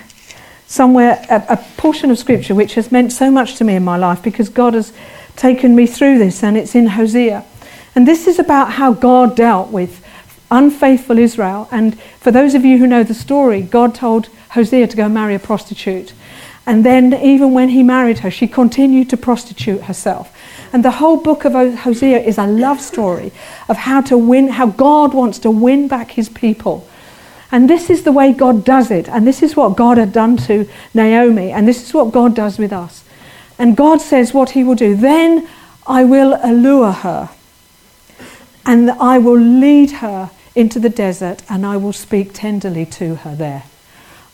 somewhere 0.66 1.24
a, 1.30 1.44
a 1.50 1.58
portion 1.78 2.10
of 2.10 2.18
scripture 2.18 2.56
which 2.56 2.76
has 2.76 2.92
meant 2.92 3.12
so 3.12 3.30
much 3.30 3.56
to 3.58 3.64
me 3.64 3.76
in 3.76 3.84
my 3.84 3.98
life 3.98 4.24
because 4.24 4.50
God 4.50 4.74
has 4.74 4.94
taken 5.36 5.76
me 5.76 5.88
through 5.88 6.18
this, 6.18 6.44
and 6.44 6.58
it's 6.58 6.76
in 6.76 6.88
Hosea. 6.88 7.46
And 7.96 8.08
this 8.08 8.28
is 8.28 8.40
about 8.40 8.74
how 8.74 8.94
God 8.94 9.36
dealt 9.36 9.70
with 9.70 10.06
unfaithful 10.50 11.18
Israel. 11.18 11.68
And 11.72 12.00
for 12.20 12.32
those 12.32 12.54
of 12.54 12.64
you 12.66 12.78
who 12.78 12.88
know 12.88 13.04
the 13.04 13.14
story, 13.14 13.62
God 13.62 13.96
told 13.96 14.28
Hosea 14.52 14.88
to 14.88 14.98
go 14.98 15.10
marry 15.10 15.36
a 15.36 15.40
prostitute. 15.40 16.14
And 16.72 16.86
then, 16.86 17.14
even 17.14 17.52
when 17.52 17.68
he 17.68 17.84
married 17.84 18.20
her, 18.20 18.32
she 18.32 18.48
continued 18.48 19.10
to 19.10 19.18
prostitute 19.18 19.82
herself. 19.82 20.34
And 20.72 20.86
the 20.86 20.92
whole 20.92 21.18
book 21.18 21.44
of 21.44 21.52
Hosea 21.52 22.20
is 22.20 22.38
a 22.38 22.48
love 22.48 22.80
story 22.80 23.34
of 23.68 23.76
how 23.76 24.00
to 24.04 24.18
win, 24.18 24.48
how 24.48 24.68
God 24.68 25.14
wants 25.14 25.38
to 25.40 25.52
win 25.52 25.90
back 25.90 26.12
his 26.12 26.30
people. 26.30 26.88
And 27.52 27.70
this 27.70 27.90
is 27.90 28.04
the 28.04 28.14
way 28.14 28.32
God 28.32 28.64
does 28.64 28.90
it. 28.90 29.10
And 29.10 29.28
this 29.28 29.44
is 29.44 29.54
what 29.54 29.76
God 29.76 29.98
had 29.98 30.14
done 30.14 30.38
to 30.48 30.66
Naomi. 30.94 31.52
And 31.52 31.68
this 31.68 31.84
is 31.86 31.94
what 31.94 32.14
God 32.14 32.34
does 32.34 32.58
with 32.58 32.72
us. 32.72 33.04
And 33.60 33.76
God 33.76 34.00
says 34.00 34.34
what 34.34 34.52
he 34.52 34.64
will 34.64 34.76
do. 34.76 34.96
Then 34.96 35.50
I 35.86 36.06
will 36.06 36.40
allure 36.42 36.94
her. 36.94 37.32
And 38.66 38.92
I 38.92 39.18
will 39.18 39.38
lead 39.38 39.92
her 40.00 40.32
into 40.56 40.80
the 40.80 40.90
desert. 40.90 41.44
And 41.50 41.66
I 41.66 41.76
will 41.76 41.92
speak 41.92 42.32
tenderly 42.32 42.86
to 42.86 43.16
her 43.16 43.36
there. 43.36 43.64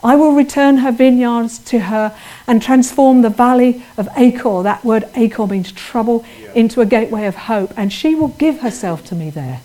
I 0.03 0.15
will 0.15 0.33
return 0.33 0.77
her 0.77 0.91
vineyards 0.91 1.57
to 1.59 1.79
her 1.79 2.15
and 2.45 2.61
transform 2.61 3.21
the 3.23 3.29
valley 3.29 3.83
of 3.97 4.07
Achor, 4.15 4.61
that 4.63 4.85
word 4.85 5.05
Achor 5.15 5.47
means 5.47 5.71
trouble, 5.71 6.23
Yeah. 6.41 6.49
into 6.53 6.81
a 6.81 6.85
gateway 6.85 7.25
of 7.25 7.35
hope. 7.35 7.73
And 7.75 7.91
she 7.91 8.13
will 8.13 8.29
give 8.37 8.59
herself 8.59 9.03
to 9.05 9.15
me 9.15 9.29
there, 9.31 9.61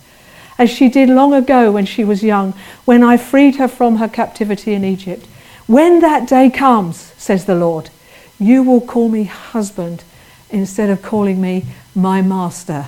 as 0.59 0.71
she 0.71 0.88
did 0.88 1.11
long 1.11 1.35
ago 1.35 1.71
when 1.71 1.85
she 1.85 2.03
was 2.05 2.23
young, 2.23 2.55
when 2.85 3.03
I 3.05 3.16
freed 3.18 3.57
her 3.57 3.68
from 3.68 3.97
her 3.97 4.09
captivity 4.09 4.73
in 4.73 4.85
Egypt. 4.85 5.27
When 5.66 6.01
that 6.01 6.27
day 6.27 6.51
comes, 6.51 7.12
says 7.18 7.45
the 7.45 7.55
Lord, 7.55 7.90
you 8.40 8.62
will 8.62 8.81
call 8.81 9.09
me 9.09 9.25
husband 9.25 10.03
instead 10.51 10.90
of 10.90 11.03
calling 11.03 11.40
me 11.40 11.64
my 11.95 12.23
master. 12.23 12.87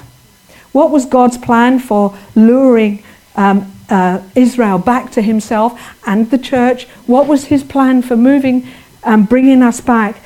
What 0.72 0.90
was 0.90 1.06
God's 1.06 1.38
plan 1.38 1.78
for 1.78 2.14
luring 2.34 3.02
um, 3.36 3.70
uh, 3.88 4.22
Israel 4.34 4.78
back 4.78 5.10
to 5.12 5.22
himself 5.22 5.78
and 6.06 6.30
the 6.30 6.38
church? 6.38 6.84
What 7.06 7.26
was 7.26 7.46
his 7.46 7.62
plan 7.62 8.02
for 8.02 8.16
moving 8.16 8.66
and 9.02 9.28
bringing 9.28 9.62
us 9.62 9.80
back? 9.80 10.20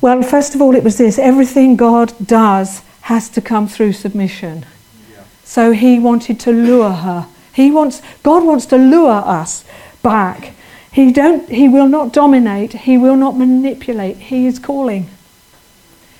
Well, 0.00 0.22
first 0.22 0.54
of 0.54 0.60
all, 0.60 0.74
it 0.74 0.84
was 0.84 0.98
this 0.98 1.18
everything 1.18 1.76
God 1.76 2.12
does 2.24 2.82
has 3.02 3.28
to 3.30 3.40
come 3.40 3.68
through 3.68 3.92
submission. 3.92 4.66
So 5.44 5.72
he 5.72 5.98
wanted 5.98 6.40
to 6.40 6.52
lure 6.52 6.90
her. 6.90 7.26
He 7.52 7.70
wants, 7.70 8.02
God 8.22 8.44
wants 8.44 8.66
to 8.66 8.76
lure 8.76 9.22
us 9.24 9.64
back. 10.02 10.52
He, 10.90 11.12
don't, 11.12 11.48
he 11.48 11.68
will 11.68 11.88
not 11.88 12.12
dominate, 12.12 12.72
he 12.72 12.98
will 12.98 13.16
not 13.16 13.36
manipulate. 13.36 14.16
He 14.16 14.46
is 14.46 14.58
calling. 14.58 15.08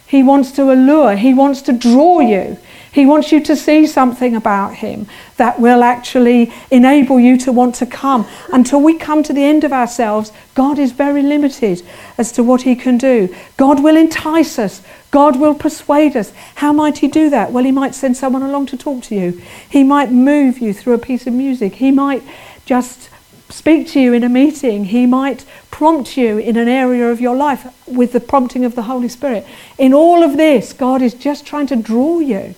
He 0.06 0.22
wants 0.22 0.52
to 0.52 0.70
allure, 0.70 1.16
he 1.16 1.34
wants 1.34 1.62
to 1.62 1.72
draw 1.72 2.20
you. 2.20 2.58
He 2.94 3.06
wants 3.06 3.32
you 3.32 3.40
to 3.40 3.56
see 3.56 3.88
something 3.88 4.36
about 4.36 4.74
him 4.74 5.08
that 5.36 5.58
will 5.58 5.82
actually 5.82 6.52
enable 6.70 7.18
you 7.18 7.36
to 7.38 7.50
want 7.50 7.74
to 7.76 7.86
come. 7.86 8.24
Until 8.52 8.80
we 8.80 8.96
come 8.96 9.24
to 9.24 9.32
the 9.32 9.42
end 9.42 9.64
of 9.64 9.72
ourselves, 9.72 10.30
God 10.54 10.78
is 10.78 10.92
very 10.92 11.20
limited 11.20 11.82
as 12.16 12.30
to 12.30 12.44
what 12.44 12.62
he 12.62 12.76
can 12.76 12.96
do. 12.96 13.34
God 13.56 13.82
will 13.82 13.96
entice 13.96 14.60
us. 14.60 14.80
God 15.10 15.40
will 15.40 15.56
persuade 15.56 16.16
us. 16.16 16.32
How 16.54 16.72
might 16.72 16.98
he 16.98 17.08
do 17.08 17.30
that? 17.30 17.50
Well, 17.50 17.64
he 17.64 17.72
might 17.72 17.96
send 17.96 18.16
someone 18.16 18.44
along 18.44 18.66
to 18.66 18.76
talk 18.76 19.02
to 19.04 19.16
you. 19.16 19.42
He 19.68 19.82
might 19.82 20.12
move 20.12 20.58
you 20.58 20.72
through 20.72 20.94
a 20.94 20.98
piece 20.98 21.26
of 21.26 21.32
music. 21.32 21.74
He 21.74 21.90
might 21.90 22.22
just 22.64 23.10
speak 23.48 23.88
to 23.88 24.00
you 24.00 24.12
in 24.12 24.22
a 24.22 24.28
meeting. 24.28 24.84
He 24.84 25.04
might 25.04 25.44
prompt 25.72 26.16
you 26.16 26.38
in 26.38 26.56
an 26.56 26.68
area 26.68 27.10
of 27.10 27.20
your 27.20 27.34
life 27.34 27.66
with 27.88 28.12
the 28.12 28.20
prompting 28.20 28.64
of 28.64 28.76
the 28.76 28.82
Holy 28.82 29.08
Spirit. 29.08 29.44
In 29.78 29.92
all 29.92 30.22
of 30.22 30.36
this, 30.36 30.72
God 30.72 31.02
is 31.02 31.12
just 31.12 31.44
trying 31.44 31.66
to 31.66 31.76
draw 31.76 32.20
you. 32.20 32.54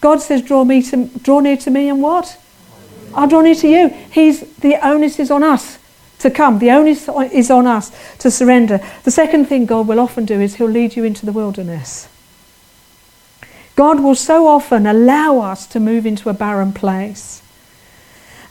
God 0.00 0.20
says, 0.20 0.42
draw, 0.42 0.64
me 0.64 0.82
to, 0.82 1.06
draw 1.22 1.40
near 1.40 1.56
to 1.58 1.70
me 1.70 1.88
and 1.88 2.02
what? 2.02 2.38
I'll 3.14 3.28
draw 3.28 3.40
near 3.40 3.54
to 3.56 3.68
you. 3.68 3.88
He's, 3.88 4.40
the 4.56 4.76
onus 4.86 5.18
is 5.18 5.30
on 5.30 5.42
us 5.42 5.78
to 6.20 6.30
come. 6.30 6.58
The 6.58 6.70
onus 6.70 7.08
is 7.32 7.50
on 7.50 7.66
us 7.66 7.90
to 8.18 8.30
surrender. 8.30 8.80
The 9.04 9.10
second 9.10 9.46
thing 9.46 9.66
God 9.66 9.88
will 9.88 10.00
often 10.00 10.24
do 10.24 10.40
is 10.40 10.56
he'll 10.56 10.68
lead 10.68 10.96
you 10.96 11.04
into 11.04 11.26
the 11.26 11.32
wilderness. 11.32 12.08
God 13.76 14.00
will 14.00 14.14
so 14.14 14.46
often 14.46 14.86
allow 14.86 15.40
us 15.40 15.66
to 15.68 15.80
move 15.80 16.06
into 16.06 16.28
a 16.28 16.34
barren 16.34 16.72
place. 16.72 17.42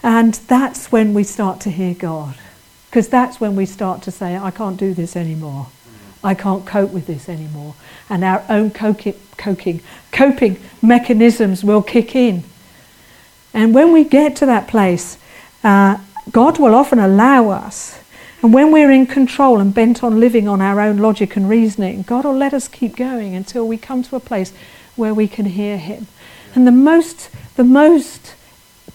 And 0.02 0.34
that's 0.34 0.92
when 0.92 1.14
we 1.14 1.24
start 1.24 1.60
to 1.62 1.72
hear 1.72 1.94
God. 1.94 2.36
Because 2.90 3.10
that's 3.10 3.40
when 3.40 3.56
we 3.56 3.66
start 3.66 4.02
to 4.04 4.12
say, 4.12 4.38
I 4.38 4.50
can't 4.50 4.78
do 4.78 4.94
this 4.94 5.16
anymore. 5.16 5.68
I 6.24 6.34
can't 6.34 6.66
cope 6.66 6.92
with 6.92 7.06
this 7.06 7.30
anymore. 7.30 7.76
And 8.10 8.24
our 8.24 8.44
own 8.50 8.72
coping, 9.40 9.82
coping 10.12 10.60
mechanisms 10.84 11.64
will 11.64 11.82
kick 11.82 12.16
in. 12.16 12.44
And 13.54 13.74
when 13.74 13.92
we 13.92 14.04
get 14.04 14.36
to 14.38 14.46
that 14.46 14.68
place, 14.68 15.18
uh, 15.64 15.98
God 16.32 16.60
will 16.60 16.76
often 16.76 17.00
allow 17.00 17.50
us. 17.50 18.00
And 18.42 18.54
when 18.54 18.72
we're 18.72 18.92
in 18.92 19.08
control 19.08 19.60
and 19.60 19.74
bent 19.74 20.04
on 20.04 20.20
living 20.20 20.48
on 20.48 20.62
our 20.62 20.80
own 20.80 20.98
logic 20.98 21.36
and 21.36 21.50
reasoning, 21.50 22.04
God 22.04 22.24
will 22.26 22.38
let 22.38 22.54
us 22.54 22.68
keep 22.68 22.96
going 22.96 23.36
until 23.36 23.68
we 23.68 23.78
come 23.78 24.04
to 24.04 24.16
a 24.16 24.20
place 24.20 24.54
where 24.96 25.14
we 25.14 25.28
can 25.28 25.46
hear 25.46 25.78
Him. 25.78 26.08
And 26.56 26.66
the 26.66 26.72
most, 26.72 27.30
the 27.56 27.64
most 27.64 28.36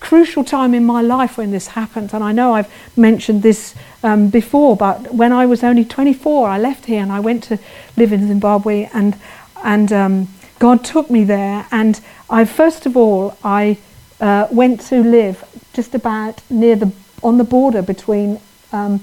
crucial 0.01 0.45
time 0.45 0.75
in 0.75 0.85
my 0.85 1.03
life 1.03 1.37
when 1.37 1.51
this 1.51 1.69
happened, 1.69 2.15
and 2.15 2.25
I 2.25 2.33
know 2.33 2.55
I've 2.55 2.73
mentioned 2.97 3.43
this 3.43 3.75
um, 4.03 4.29
before, 4.29 4.77
but 4.77 5.13
when 5.13 5.33
I 5.33 5.47
was 5.47 5.63
only 5.63 5.85
24, 5.85 6.49
I 6.49 6.59
left 6.59 6.87
here 6.87 7.03
and 7.03 7.13
I 7.13 7.21
went 7.21 7.43
to 7.45 7.59
live 7.97 8.13
in 8.13 8.29
Zimbabwe, 8.29 8.89
and 8.95 9.19
and 9.65 9.93
um, 9.93 10.29
God 10.61 10.85
took 10.85 11.11
me 11.11 11.25
there, 11.25 11.67
and 11.73 12.01
I 12.31 12.45
first 12.45 12.87
of 12.87 12.97
all 12.97 13.37
I 13.43 13.79
uh, 14.21 14.47
went 14.51 14.81
to 14.83 15.03
live 15.03 15.45
just 15.73 15.95
about 15.95 16.43
near 16.49 16.77
the 16.77 16.93
on 17.23 17.39
the 17.39 17.45
border 17.45 17.83
between. 17.83 18.41
Um, 18.73 19.03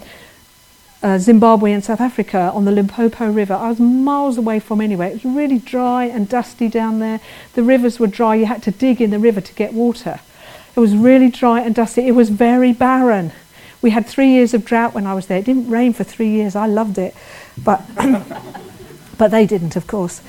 uh, 1.04 1.18
Zimbabwe 1.18 1.72
and 1.72 1.84
South 1.84 2.00
Africa 2.00 2.52
on 2.54 2.66
the 2.66 2.72
Limpopo 2.72 3.32
River. 3.32 3.56
I 3.56 3.70
was 3.70 3.80
miles 3.80 4.38
away 4.38 4.60
from 4.60 4.82
anywhere. 4.82 5.08
It 5.10 5.24
was 5.24 5.26
really 5.26 5.58
dry 5.58 6.06
and 6.06 6.30
dusty 6.30 6.68
down 6.68 7.00
there. 7.00 7.20
The 7.54 7.64
rivers 7.64 8.00
were 8.00 8.06
dry. 8.06 8.36
You 8.36 8.46
had 8.46 8.62
to 8.64 8.72
dig 8.72 9.02
in 9.02 9.10
the 9.10 9.18
river 9.18 9.42
to 9.42 9.54
get 9.54 9.74
water. 9.74 10.20
It 10.76 10.80
was 10.80 10.96
really 10.96 11.30
dry 11.30 11.62
and 11.62 11.76
dusty. 11.76 12.08
It 12.08 12.12
was 12.12 12.30
very 12.30 12.72
barren. 12.72 13.32
We 13.82 13.90
had 13.90 14.06
three 14.06 14.30
years 14.30 14.54
of 14.54 14.64
drought 14.64 14.94
when 14.94 15.08
I 15.08 15.14
was 15.14 15.26
there. 15.26 15.40
It 15.40 15.46
didn't 15.46 15.70
rain 15.70 15.94
for 15.94 16.04
three 16.04 16.30
years. 16.30 16.56
I 16.56 16.68
loved 16.68 16.98
it, 16.98 17.16
but 17.58 17.82
but 19.18 19.32
they 19.32 19.46
didn't, 19.46 19.76
of 19.76 19.88
course. 19.88 20.22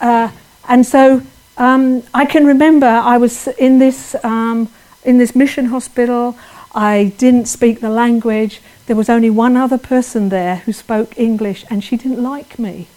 Uh, 0.00 0.30
and 0.68 0.84
so 0.86 1.22
um, 1.56 2.02
I 2.12 2.24
can 2.26 2.46
remember 2.46 2.86
I 2.86 3.16
was 3.18 3.48
in 3.48 3.78
this 3.78 4.16
um, 4.24 4.68
in 5.04 5.18
this 5.18 5.34
mission 5.34 5.66
hospital. 5.66 6.36
I 6.74 7.12
didn't 7.18 7.46
speak 7.46 7.80
the 7.80 7.90
language. 7.90 8.60
There 8.86 8.96
was 8.96 9.08
only 9.08 9.30
one 9.30 9.56
other 9.56 9.78
person 9.78 10.28
there 10.28 10.56
who 10.56 10.72
spoke 10.72 11.16
English, 11.18 11.64
and 11.70 11.84
she 11.84 11.96
didn't 11.96 12.22
like 12.22 12.58
me. 12.58 12.88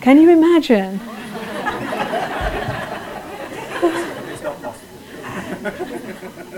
Can 0.00 0.20
you 0.20 0.30
imagine? 0.30 1.00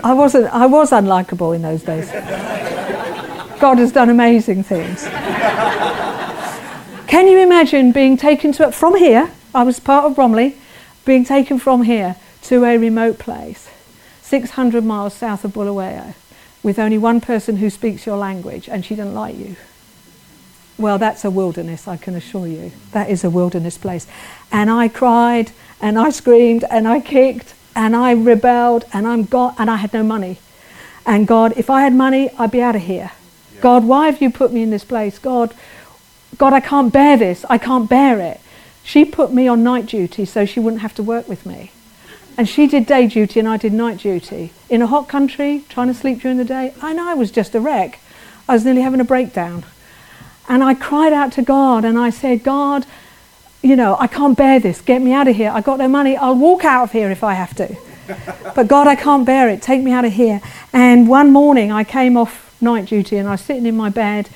I 0.03 0.13
wasn't. 0.13 0.53
I 0.53 0.65
was 0.65 0.91
unlikable 0.91 1.55
in 1.55 1.61
those 1.61 1.83
days. 1.83 2.11
God 3.59 3.77
has 3.79 3.91
done 3.91 4.09
amazing 4.09 4.63
things. 4.63 5.07
Can 7.07 7.27
you 7.27 7.39
imagine 7.39 7.91
being 7.91 8.17
taken 8.17 8.51
to 8.53 8.71
from 8.71 8.95
here? 8.95 9.31
I 9.55 9.63
was 9.63 9.79
part 9.79 10.05
of 10.05 10.15
Bromley, 10.15 10.57
being 11.05 11.23
taken 11.23 11.57
from 11.57 11.83
here 11.83 12.15
to 12.43 12.65
a 12.65 12.77
remote 12.77 13.17
place, 13.17 13.69
600 14.21 14.83
miles 14.83 15.13
south 15.13 15.43
of 15.45 15.53
Bulawayo, 15.53 16.13
with 16.63 16.77
only 16.77 16.97
one 16.97 17.21
person 17.21 17.57
who 17.57 17.69
speaks 17.69 18.05
your 18.05 18.17
language, 18.17 18.67
and 18.69 18.85
she 18.85 18.95
doesn't 18.95 19.15
like 19.15 19.37
you. 19.37 19.55
Well, 20.77 20.97
that's 20.97 21.25
a 21.25 21.31
wilderness, 21.31 21.87
I 21.87 21.97
can 21.97 22.13
assure 22.13 22.45
you. 22.45 22.71
That 22.91 23.09
is 23.09 23.23
a 23.23 23.29
wilderness 23.29 23.77
place. 23.77 24.05
And 24.51 24.69
I 24.69 24.87
cried, 24.87 25.51
and 25.81 25.97
I 25.97 26.11
screamed, 26.11 26.65
and 26.69 26.87
I 26.87 26.99
kicked, 26.99 27.55
and 27.77 27.95
I 27.95 28.11
rebelled 28.11 28.85
and 28.91 29.07
I'm 29.07 29.23
God 29.23 29.53
and 29.59 29.69
I 29.69 29.75
had 29.75 29.93
no 29.93 30.01
money. 30.01 30.39
And 31.05 31.27
God, 31.27 31.53
if 31.55 31.69
I 31.69 31.83
had 31.83 31.93
money, 31.93 32.31
I'd 32.37 32.51
be 32.51 32.61
out 32.61 32.75
of 32.75 32.81
here. 32.81 33.11
Yeah. 33.53 33.61
God, 33.61 33.85
why 33.85 34.07
have 34.07 34.19
you 34.19 34.31
put 34.31 34.51
me 34.51 34.63
in 34.63 34.71
this 34.71 34.83
place? 34.83 35.19
God, 35.19 35.53
God, 36.37 36.53
I 36.53 36.59
can't 36.59 36.91
bear 36.91 37.17
this. 37.17 37.45
I 37.49 37.57
can't 37.57 37.89
bear 37.89 38.19
it. 38.19 38.41
She 38.83 39.05
put 39.05 39.33
me 39.33 39.47
on 39.47 39.63
night 39.63 39.85
duty 39.85 40.25
so 40.25 40.45
she 40.45 40.59
wouldn't 40.59 40.81
have 40.81 40.95
to 40.95 41.03
work 41.03 41.27
with 41.27 41.45
me. 41.45 41.71
And 42.37 42.47
she 42.47 42.67
did 42.67 42.85
day 42.85 43.07
duty 43.07 43.39
and 43.39 43.49
I 43.49 43.57
did 43.57 43.73
night 43.73 43.97
duty. 43.97 44.51
In 44.69 44.81
a 44.81 44.87
hot 44.87 45.07
country, 45.09 45.63
trying 45.69 45.87
to 45.87 45.93
sleep 45.93 46.21
during 46.21 46.37
the 46.37 46.45
day, 46.45 46.73
I 46.81 46.93
know 46.93 47.09
I 47.09 47.15
was 47.15 47.31
just 47.31 47.55
a 47.55 47.59
wreck. 47.59 47.99
I 48.47 48.53
was 48.53 48.63
nearly 48.63 48.81
having 48.81 48.99
a 49.01 49.05
breakdown. 49.05 49.65
And 50.47 50.63
I 50.63 50.73
cried 50.73 51.13
out 51.13 51.31
to 51.33 51.41
God 51.41 51.83
and 51.83 51.97
I 51.97 52.11
said, 52.11 52.43
God, 52.43 52.85
you 53.61 53.75
know, 53.75 53.97
I 53.99 54.07
can't 54.07 54.37
bear 54.37 54.59
this. 54.59 54.81
Get 54.81 55.01
me 55.01 55.11
out 55.13 55.27
of 55.27 55.35
here. 55.35 55.51
I 55.53 55.61
got 55.61 55.79
no 55.79 55.87
money. 55.87 56.15
I'll 56.15 56.35
walk 56.35 56.63
out 56.63 56.83
of 56.83 56.91
here 56.91 57.09
if 57.09 57.23
I 57.23 57.33
have 57.33 57.55
to. 57.55 57.75
but 58.55 58.67
God, 58.67 58.87
I 58.87 58.95
can't 58.95 59.25
bear 59.25 59.49
it. 59.49 59.61
Take 59.61 59.81
me 59.81 59.91
out 59.91 60.05
of 60.05 60.13
here. 60.13 60.39
And 60.71 61.09
one 61.09 61.31
morning 61.33 61.71
I 61.71 61.83
came 61.83 62.15
off 62.15 62.55
night 62.61 62.85
duty 62.85 63.17
and 63.17 63.27
I 63.27 63.31
was 63.31 63.41
sitting 63.41 63.65
in 63.65 63.75
my 63.75 63.89
bed 63.89 64.29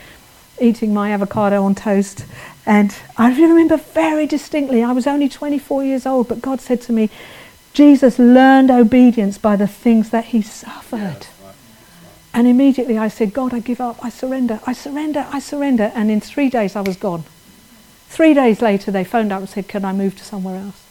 eating 0.61 0.93
my 0.93 1.11
avocado 1.11 1.63
on 1.63 1.75
toast. 1.75 2.25
And 2.65 2.95
I 3.17 3.29
remember 3.29 3.77
very 3.77 4.27
distinctly, 4.27 4.83
I 4.83 4.91
was 4.91 5.07
only 5.07 5.27
24 5.27 5.83
years 5.83 6.05
old, 6.05 6.27
but 6.27 6.41
God 6.41 6.61
said 6.61 6.81
to 6.81 6.93
me, 6.93 7.09
Jesus 7.73 8.19
learned 8.19 8.69
obedience 8.69 9.37
by 9.37 9.55
the 9.55 9.67
things 9.67 10.09
that 10.09 10.25
he 10.25 10.41
suffered. 10.41 11.27
And 12.33 12.47
immediately 12.47 12.97
I 12.97 13.07
said, 13.07 13.33
God, 13.33 13.53
I 13.53 13.59
give 13.59 13.81
up. 13.81 14.03
I 14.03 14.09
surrender. 14.09 14.59
I 14.65 14.73
surrender. 14.73 15.27
I 15.31 15.39
surrender. 15.39 15.91
And 15.95 16.09
in 16.09 16.21
three 16.21 16.49
days 16.49 16.75
I 16.75 16.81
was 16.81 16.97
gone. 16.97 17.23
Three 18.07 18.33
days 18.33 18.61
later, 18.61 18.91
they 18.91 19.03
phoned 19.03 19.31
up 19.31 19.39
and 19.39 19.49
said, 19.49 19.67
Can 19.67 19.85
I 19.85 19.93
move 19.93 20.17
to 20.17 20.23
somewhere 20.23 20.57
else? 20.57 20.85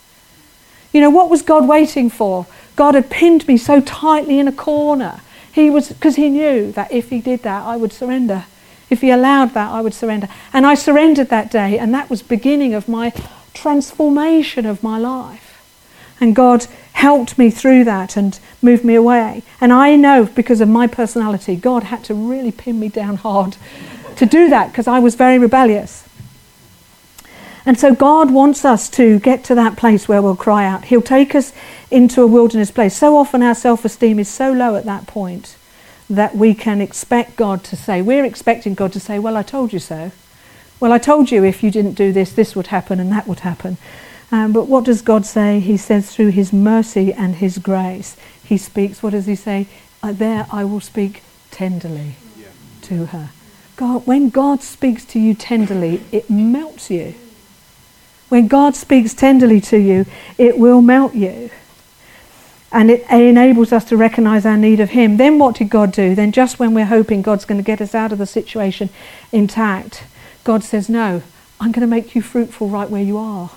You 0.93 1.01
know, 1.01 1.11
what 1.11 1.31
was 1.31 1.43
God 1.43 1.69
waiting 1.69 2.11
for? 2.11 2.47
God 2.77 2.95
had 2.95 3.11
pinned 3.11 3.47
me 3.47 3.57
so 3.57 3.81
tightly 3.81 4.39
in 4.39 4.49
a 4.49 4.53
corner. 4.53 5.21
He 5.53 5.71
was, 5.71 5.91
because 5.91 6.17
he 6.17 6.31
knew 6.31 6.73
that 6.73 6.91
if 6.91 7.11
he 7.11 7.21
did 7.21 7.43
that, 7.43 7.65
I 7.65 7.77
would 7.77 7.93
surrender. 7.93 8.47
If 8.91 9.01
he 9.01 9.11
allowed 9.11 9.55
that, 9.55 9.71
I 9.71 9.81
would 9.81 9.95
surrender. 9.95 10.29
And 10.53 10.67
I 10.67 10.75
surrendered 10.75 11.29
that 11.29 11.51
day, 11.51 11.79
and 11.79 11.95
that 11.95 12.11
was 12.11 12.23
beginning 12.23 12.75
of 12.75 12.89
my 12.89 13.13
transformation 13.55 14.67
of 14.67 14.83
my 14.83 14.99
life. 14.99 15.47
And 16.21 16.35
God 16.35 16.67
helped 16.93 17.39
me 17.39 17.51
through 17.51 17.85
that 17.85 18.17
and 18.17 18.39
moved 18.61 18.85
me 18.85 18.95
away. 18.95 19.43
And 19.61 19.73
I 19.73 19.97
know 19.97 20.27
because 20.27 20.61
of 20.61 20.69
my 20.69 20.87
personality, 20.87 21.57
God 21.57 21.85
had 21.85 22.05
to 22.05 22.15
really 22.15 22.53
pin 22.53 22.79
me 22.79 22.89
down 22.89 23.17
hard 23.29 23.57
to 24.17 24.27
do 24.27 24.51
that 24.51 24.71
because 24.73 24.89
I 24.89 24.99
was 24.99 25.15
very 25.15 25.39
rebellious. 25.39 26.05
And 27.65 27.79
so 27.79 27.95
God 27.95 28.33
wants 28.33 28.65
us 28.65 28.89
to 28.91 29.21
get 29.21 29.45
to 29.45 29.55
that 29.55 29.77
place 29.77 30.09
where 30.09 30.21
we'll 30.21 30.37
cry 30.37 30.67
out. 30.67 30.87
He'll 30.87 31.03
take 31.03 31.35
us 31.35 31.53
into 31.91 32.23
a 32.23 32.27
wilderness 32.27 32.71
place. 32.71 32.97
So 32.97 33.17
often 33.17 33.43
our 33.43 33.55
self 33.55 33.85
esteem 33.85 34.19
is 34.19 34.29
so 34.29 34.51
low 34.53 34.77
at 34.77 34.85
that 34.85 35.07
point 35.07 35.57
that 36.11 36.37
we 36.37 36.55
can 36.55 36.81
expect 36.81 37.37
God 37.37 37.63
to 37.65 37.77
say. 37.77 38.03
We're 38.03 38.25
expecting 38.25 38.75
God 38.75 38.93
to 38.93 39.01
say, 39.01 39.19
Well, 39.19 39.37
I 39.37 39.43
told 39.43 39.73
you 39.73 39.79
so. 39.79 40.11
Well, 40.81 40.93
I 40.93 40.99
told 40.99 41.31
you 41.31 41.45
if 41.45 41.63
you 41.63 41.71
didn't 41.71 41.93
do 41.93 42.13
this, 42.13 42.33
this 42.33 42.57
would 42.57 42.69
happen 42.69 42.99
and 43.01 43.13
that 43.13 43.27
would 43.27 43.41
happen. 43.41 43.77
Um, 44.33 44.53
but 44.53 44.67
what 44.67 44.85
does 44.85 45.03
God 45.03 45.27
say? 45.27 45.61
He 45.61 45.77
says, 45.77 46.15
through 46.15 46.31
His 46.31 46.53
mercy 46.53 47.13
and 47.13 47.37
His 47.37 47.59
grace, 47.59 48.17
He 48.45 48.57
speaks. 48.57 49.03
What 49.03 49.11
does 49.11 49.27
He 49.27 49.35
say? 49.35 49.67
Uh, 50.03 50.13
there 50.13 50.47
I 50.51 50.65
will 50.65 50.81
speak 50.81 51.23
tenderly 51.51 52.15
Yeah. 52.39 52.47
to 52.83 53.07
her. 53.07 53.31
God, 53.77 54.07
when 54.07 54.31
God 54.31 54.63
speaks 54.63 55.05
to 55.07 55.19
you 55.21 55.35
tenderly, 55.35 56.03
it 56.13 56.31
melts 56.31 56.91
you. 56.91 57.15
When 58.29 58.47
God 58.47 58.77
speaks 58.77 59.13
tenderly 59.15 59.61
to 59.63 59.77
you, 59.77 60.07
it 60.39 60.59
will 60.59 60.81
melt 60.81 61.15
you. 61.15 61.51
And 62.73 62.91
it 62.91 63.11
enables 63.11 63.73
us 63.73 63.85
to 63.87 63.97
recognize 63.97 64.47
our 64.47 64.57
need 64.57 64.79
of 64.81 64.91
Him. 64.91 65.17
Then 65.17 65.39
what 65.39 65.57
did 65.57 65.71
God 65.71 65.93
do? 65.93 66.15
Then, 66.15 66.31
just 66.31 66.59
when 66.59 66.73
we're 66.73 66.87
hoping 66.87 67.21
God's 67.21 67.45
going 67.45 67.61
to 67.61 67.65
get 67.65 67.81
us 67.81 67.95
out 67.95 68.13
of 68.13 68.19
the 68.19 68.27
situation 68.27 68.91
intact, 69.33 70.05
God 70.45 70.63
says, 70.63 70.89
No, 70.89 71.23
I'm 71.59 71.73
going 71.73 71.81
to 71.81 71.87
make 71.87 72.15
you 72.15 72.23
fruitful 72.23 72.69
right 72.69 72.89
where 72.89 73.03
you 73.03 73.19
are. 73.19 73.51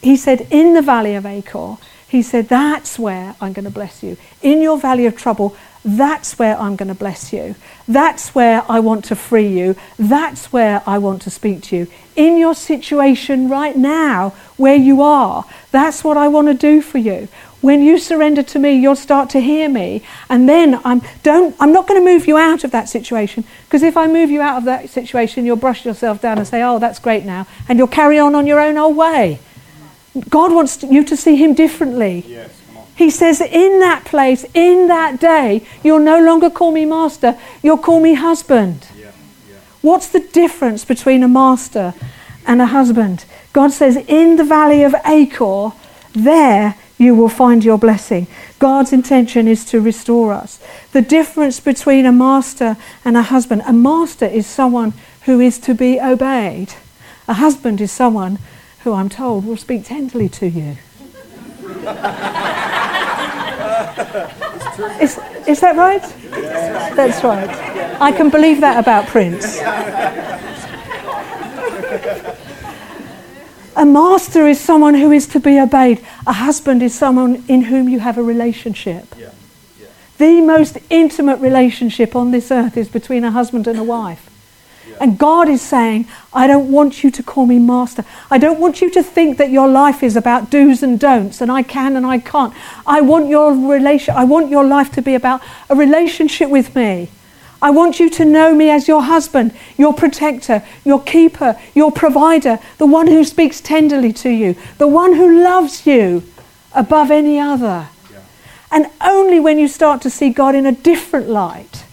He 0.00 0.16
said, 0.16 0.46
In 0.50 0.74
the 0.74 0.82
valley 0.82 1.14
of 1.14 1.26
Achor, 1.26 1.76
He 2.08 2.22
said, 2.22 2.48
That's 2.48 2.98
where 2.98 3.36
I'm 3.40 3.52
going 3.52 3.64
to 3.64 3.70
bless 3.70 4.02
you. 4.02 4.16
In 4.40 4.62
your 4.62 4.78
valley 4.78 5.04
of 5.04 5.16
trouble, 5.16 5.56
that's 5.84 6.38
where 6.38 6.58
I'm 6.58 6.76
going 6.76 6.88
to 6.88 6.94
bless 6.94 7.30
you. 7.30 7.56
That's 7.86 8.34
where 8.34 8.64
I 8.70 8.80
want 8.80 9.04
to 9.06 9.16
free 9.16 9.48
you. 9.48 9.76
That's 9.98 10.50
where 10.50 10.82
I 10.86 10.96
want 10.96 11.20
to 11.22 11.30
speak 11.30 11.62
to 11.64 11.76
you. 11.76 11.86
In 12.16 12.38
your 12.38 12.54
situation 12.54 13.50
right 13.50 13.76
now, 13.76 14.30
where 14.56 14.76
you 14.76 15.02
are, 15.02 15.44
that's 15.72 16.02
what 16.02 16.16
I 16.16 16.28
want 16.28 16.48
to 16.48 16.54
do 16.54 16.80
for 16.80 16.96
you. 16.96 17.28
When 17.64 17.82
you 17.82 17.96
surrender 17.96 18.42
to 18.42 18.58
me, 18.58 18.74
you'll 18.74 18.94
start 18.94 19.30
to 19.30 19.40
hear 19.40 19.70
me. 19.70 20.02
And 20.28 20.46
then 20.46 20.82
I'm, 20.84 21.00
don't, 21.22 21.56
I'm 21.58 21.72
not 21.72 21.88
going 21.88 21.98
to 21.98 22.04
move 22.04 22.28
you 22.28 22.36
out 22.36 22.62
of 22.62 22.72
that 22.72 22.90
situation, 22.90 23.42
because 23.64 23.82
if 23.82 23.96
I 23.96 24.06
move 24.06 24.30
you 24.30 24.42
out 24.42 24.58
of 24.58 24.64
that 24.66 24.90
situation, 24.90 25.46
you'll 25.46 25.56
brush 25.56 25.86
yourself 25.86 26.20
down 26.20 26.36
and 26.36 26.46
say, 26.46 26.62
oh, 26.62 26.78
that's 26.78 26.98
great 26.98 27.24
now. 27.24 27.46
And 27.66 27.78
you'll 27.78 27.88
carry 27.88 28.18
on 28.18 28.34
on 28.34 28.46
your 28.46 28.60
own 28.60 28.76
old 28.76 28.98
way. 28.98 29.38
God 30.28 30.52
wants 30.52 30.82
you 30.82 31.04
to 31.04 31.16
see 31.16 31.36
him 31.36 31.54
differently. 31.54 32.22
Yes. 32.28 32.50
He 32.96 33.08
says, 33.08 33.40
in 33.40 33.80
that 33.80 34.04
place, 34.04 34.44
in 34.52 34.88
that 34.88 35.18
day, 35.18 35.66
you'll 35.82 36.00
no 36.00 36.22
longer 36.22 36.50
call 36.50 36.70
me 36.70 36.84
master, 36.84 37.38
you'll 37.62 37.78
call 37.78 37.98
me 37.98 38.12
husband. 38.12 38.86
Yeah, 38.94 39.06
yeah. 39.48 39.56
What's 39.80 40.08
the 40.08 40.20
difference 40.20 40.84
between 40.84 41.22
a 41.22 41.28
master 41.28 41.94
and 42.46 42.60
a 42.60 42.66
husband? 42.66 43.24
God 43.54 43.72
says, 43.72 43.96
in 43.96 44.36
the 44.36 44.44
valley 44.44 44.82
of 44.82 44.94
Achor, 45.06 45.72
there 46.12 46.76
you 46.98 47.14
will 47.14 47.28
find 47.28 47.64
your 47.64 47.78
blessing. 47.78 48.26
God's 48.58 48.92
intention 48.92 49.48
is 49.48 49.64
to 49.66 49.80
restore 49.80 50.32
us. 50.32 50.60
The 50.92 51.02
difference 51.02 51.60
between 51.60 52.06
a 52.06 52.12
master 52.12 52.76
and 53.04 53.16
a 53.16 53.22
husband 53.22 53.62
a 53.66 53.72
master 53.72 54.26
is 54.26 54.46
someone 54.46 54.92
who 55.22 55.40
is 55.40 55.58
to 55.60 55.74
be 55.74 56.00
obeyed, 56.00 56.74
a 57.26 57.34
husband 57.34 57.80
is 57.80 57.90
someone 57.90 58.38
who 58.80 58.92
I'm 58.92 59.08
told 59.08 59.46
will 59.46 59.56
speak 59.56 59.86
tenderly 59.86 60.28
to 60.28 60.46
you. 60.46 60.76
Is, 65.00 65.18
is 65.46 65.60
that 65.60 65.76
right? 65.76 66.02
That's 66.94 67.24
right. 67.24 67.48
I 68.00 68.12
can 68.12 68.28
believe 68.28 68.60
that 68.60 68.78
about 68.78 69.06
Prince. 69.06 69.58
A 73.76 73.84
master 73.84 74.46
is 74.46 74.60
someone 74.60 74.94
who 74.94 75.10
is 75.10 75.26
to 75.28 75.40
be 75.40 75.58
obeyed. 75.58 76.04
A 76.26 76.32
husband 76.32 76.82
is 76.82 76.94
someone 76.94 77.44
in 77.48 77.62
whom 77.62 77.88
you 77.88 78.00
have 78.00 78.18
a 78.18 78.22
relationship. 78.22 79.06
Yeah, 79.18 79.30
yeah. 79.80 79.86
The 80.18 80.40
most 80.40 80.78
intimate 80.90 81.40
relationship 81.40 82.14
on 82.14 82.30
this 82.30 82.50
earth 82.50 82.76
is 82.76 82.88
between 82.88 83.24
a 83.24 83.30
husband 83.30 83.66
and 83.66 83.78
a 83.78 83.84
wife. 83.84 84.30
Yeah. 84.88 84.96
And 85.00 85.18
God 85.18 85.48
is 85.48 85.62
saying, 85.62 86.06
I 86.32 86.46
don't 86.46 86.70
want 86.70 87.02
you 87.02 87.10
to 87.10 87.22
call 87.22 87.46
me 87.46 87.58
master. 87.58 88.04
I 88.30 88.38
don't 88.38 88.60
want 88.60 88.80
you 88.80 88.90
to 88.90 89.02
think 89.02 89.38
that 89.38 89.50
your 89.50 89.66
life 89.66 90.02
is 90.02 90.16
about 90.16 90.50
do's 90.50 90.82
and 90.82 91.00
don'ts 91.00 91.40
and 91.40 91.50
I 91.50 91.62
can 91.62 91.96
and 91.96 92.06
I 92.06 92.18
can't. 92.18 92.54
I 92.86 93.00
want 93.00 93.28
your 93.28 93.52
relation 93.52 94.14
I 94.14 94.24
want 94.24 94.50
your 94.50 94.64
life 94.64 94.92
to 94.92 95.02
be 95.02 95.14
about 95.14 95.42
a 95.68 95.74
relationship 95.74 96.50
with 96.50 96.76
me. 96.76 97.08
I 97.64 97.70
want 97.70 97.98
you 97.98 98.10
to 98.10 98.26
know 98.26 98.54
me 98.54 98.68
as 98.68 98.88
your 98.88 99.00
husband, 99.00 99.54
your 99.78 99.94
protector, 99.94 100.62
your 100.84 101.02
keeper, 101.02 101.58
your 101.74 101.90
provider, 101.90 102.58
the 102.76 102.84
one 102.84 103.06
who 103.06 103.24
speaks 103.24 103.58
tenderly 103.58 104.12
to 104.12 104.28
you, 104.28 104.54
the 104.76 104.86
one 104.86 105.14
who 105.14 105.42
loves 105.42 105.86
you 105.86 106.24
above 106.74 107.10
any 107.10 107.38
other. 107.38 107.88
Yeah. 108.12 108.18
And 108.70 108.90
only 109.00 109.40
when 109.40 109.58
you 109.58 109.66
start 109.66 110.02
to 110.02 110.10
see 110.10 110.28
God 110.28 110.54
in 110.54 110.66
a 110.66 110.72
different 110.72 111.30
light 111.30 111.86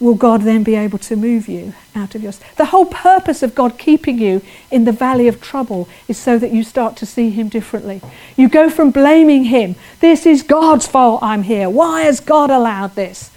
will 0.00 0.16
God 0.16 0.42
then 0.42 0.64
be 0.64 0.74
able 0.74 0.98
to 0.98 1.14
move 1.14 1.46
you 1.46 1.72
out 1.94 2.16
of 2.16 2.22
your. 2.24 2.32
The 2.56 2.64
whole 2.66 2.86
purpose 2.86 3.44
of 3.44 3.54
God 3.54 3.78
keeping 3.78 4.18
you 4.18 4.42
in 4.72 4.86
the 4.86 4.92
valley 4.92 5.28
of 5.28 5.40
trouble 5.40 5.88
is 6.08 6.18
so 6.18 6.36
that 6.36 6.50
you 6.50 6.64
start 6.64 6.96
to 6.96 7.06
see 7.06 7.30
Him 7.30 7.48
differently. 7.48 8.00
You 8.36 8.48
go 8.48 8.68
from 8.68 8.90
blaming 8.90 9.44
Him, 9.44 9.76
this 10.00 10.26
is 10.26 10.42
God's 10.42 10.88
fault 10.88 11.22
I'm 11.22 11.44
here, 11.44 11.70
why 11.70 12.02
has 12.02 12.18
God 12.18 12.50
allowed 12.50 12.96
this? 12.96 13.30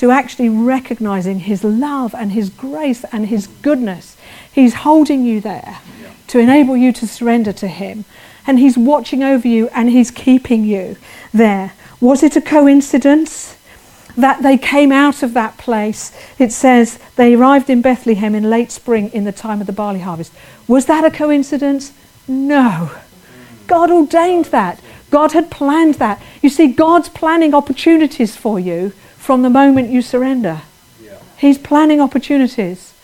To 0.00 0.10
actually 0.10 0.48
recognizing 0.48 1.40
His 1.40 1.62
love 1.62 2.14
and 2.14 2.32
His 2.32 2.48
grace 2.48 3.04
and 3.12 3.26
His 3.26 3.46
goodness. 3.46 4.16
He's 4.50 4.72
holding 4.72 5.26
you 5.26 5.42
there 5.42 5.78
Yeah. 6.02 6.08
to 6.28 6.38
enable 6.38 6.74
you 6.74 6.90
to 6.92 7.06
surrender 7.06 7.52
to 7.52 7.68
Him. 7.68 8.06
And 8.46 8.58
He's 8.58 8.78
watching 8.78 9.22
over 9.22 9.46
you 9.46 9.68
and 9.74 9.90
He's 9.90 10.10
keeping 10.10 10.64
you 10.64 10.96
there. 11.34 11.72
Was 12.00 12.22
it 12.22 12.34
a 12.34 12.40
coincidence 12.40 13.56
that 14.16 14.42
they 14.42 14.56
came 14.56 14.90
out 14.90 15.22
of 15.22 15.34
that 15.34 15.58
place? 15.58 16.12
It 16.38 16.50
says 16.50 16.98
they 17.16 17.34
arrived 17.34 17.68
in 17.68 17.82
Bethlehem 17.82 18.34
in 18.34 18.48
late 18.48 18.72
spring 18.72 19.10
in 19.12 19.24
the 19.24 19.32
time 19.32 19.60
of 19.60 19.66
the 19.66 19.72
barley 19.74 20.00
harvest. 20.00 20.32
Was 20.66 20.86
that 20.86 21.04
a 21.04 21.10
coincidence? 21.10 21.92
No. 22.26 22.90
God 23.66 23.90
ordained 23.90 24.46
that. 24.46 24.80
God 25.10 25.32
had 25.32 25.50
planned 25.50 25.96
that. 25.96 26.22
You 26.40 26.48
see, 26.48 26.68
God's 26.68 27.10
planning 27.10 27.54
opportunities 27.54 28.34
for 28.34 28.58
you 28.58 28.94
from 29.20 29.42
the 29.42 29.50
moment 29.50 29.90
you 29.90 30.00
surrender. 30.00 30.62
Yeah. 31.00 31.18
He's 31.36 31.58
planning 31.58 32.00
opportunities. 32.00 32.94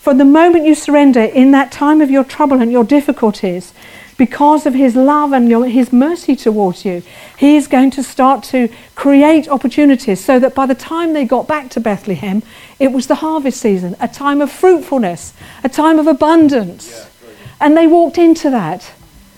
From 0.00 0.16
the 0.16 0.24
moment 0.24 0.64
you 0.64 0.74
surrender 0.74 1.20
in 1.20 1.50
that 1.50 1.70
time 1.70 2.00
of 2.00 2.10
your 2.10 2.24
trouble 2.24 2.62
and 2.62 2.72
your 2.72 2.84
difficulties, 2.84 3.74
because 4.16 4.64
of 4.64 4.72
His 4.72 4.96
love 4.96 5.32
and 5.32 5.48
your, 5.48 5.66
His 5.66 5.92
mercy 5.92 6.34
towards 6.34 6.86
you, 6.86 7.02
He 7.36 7.56
is 7.56 7.68
going 7.68 7.90
to 7.92 8.02
start 8.02 8.42
to 8.44 8.68
create 8.94 9.46
opportunities 9.46 10.24
so 10.24 10.38
that 10.38 10.54
by 10.54 10.64
the 10.64 10.74
time 10.74 11.12
they 11.12 11.26
got 11.26 11.46
back 11.46 11.68
to 11.70 11.80
Bethlehem, 11.80 12.42
it 12.78 12.90
was 12.90 13.06
the 13.06 13.16
harvest 13.16 13.60
season, 13.60 13.94
a 14.00 14.08
time 14.08 14.40
of 14.40 14.50
fruitfulness, 14.50 15.34
a 15.62 15.68
time 15.68 15.98
of 15.98 16.06
abundance. 16.06 16.90
Yeah. 16.90 17.28
And 17.60 17.76
they 17.76 17.86
walked 17.86 18.16
into 18.16 18.48
that. 18.50 18.92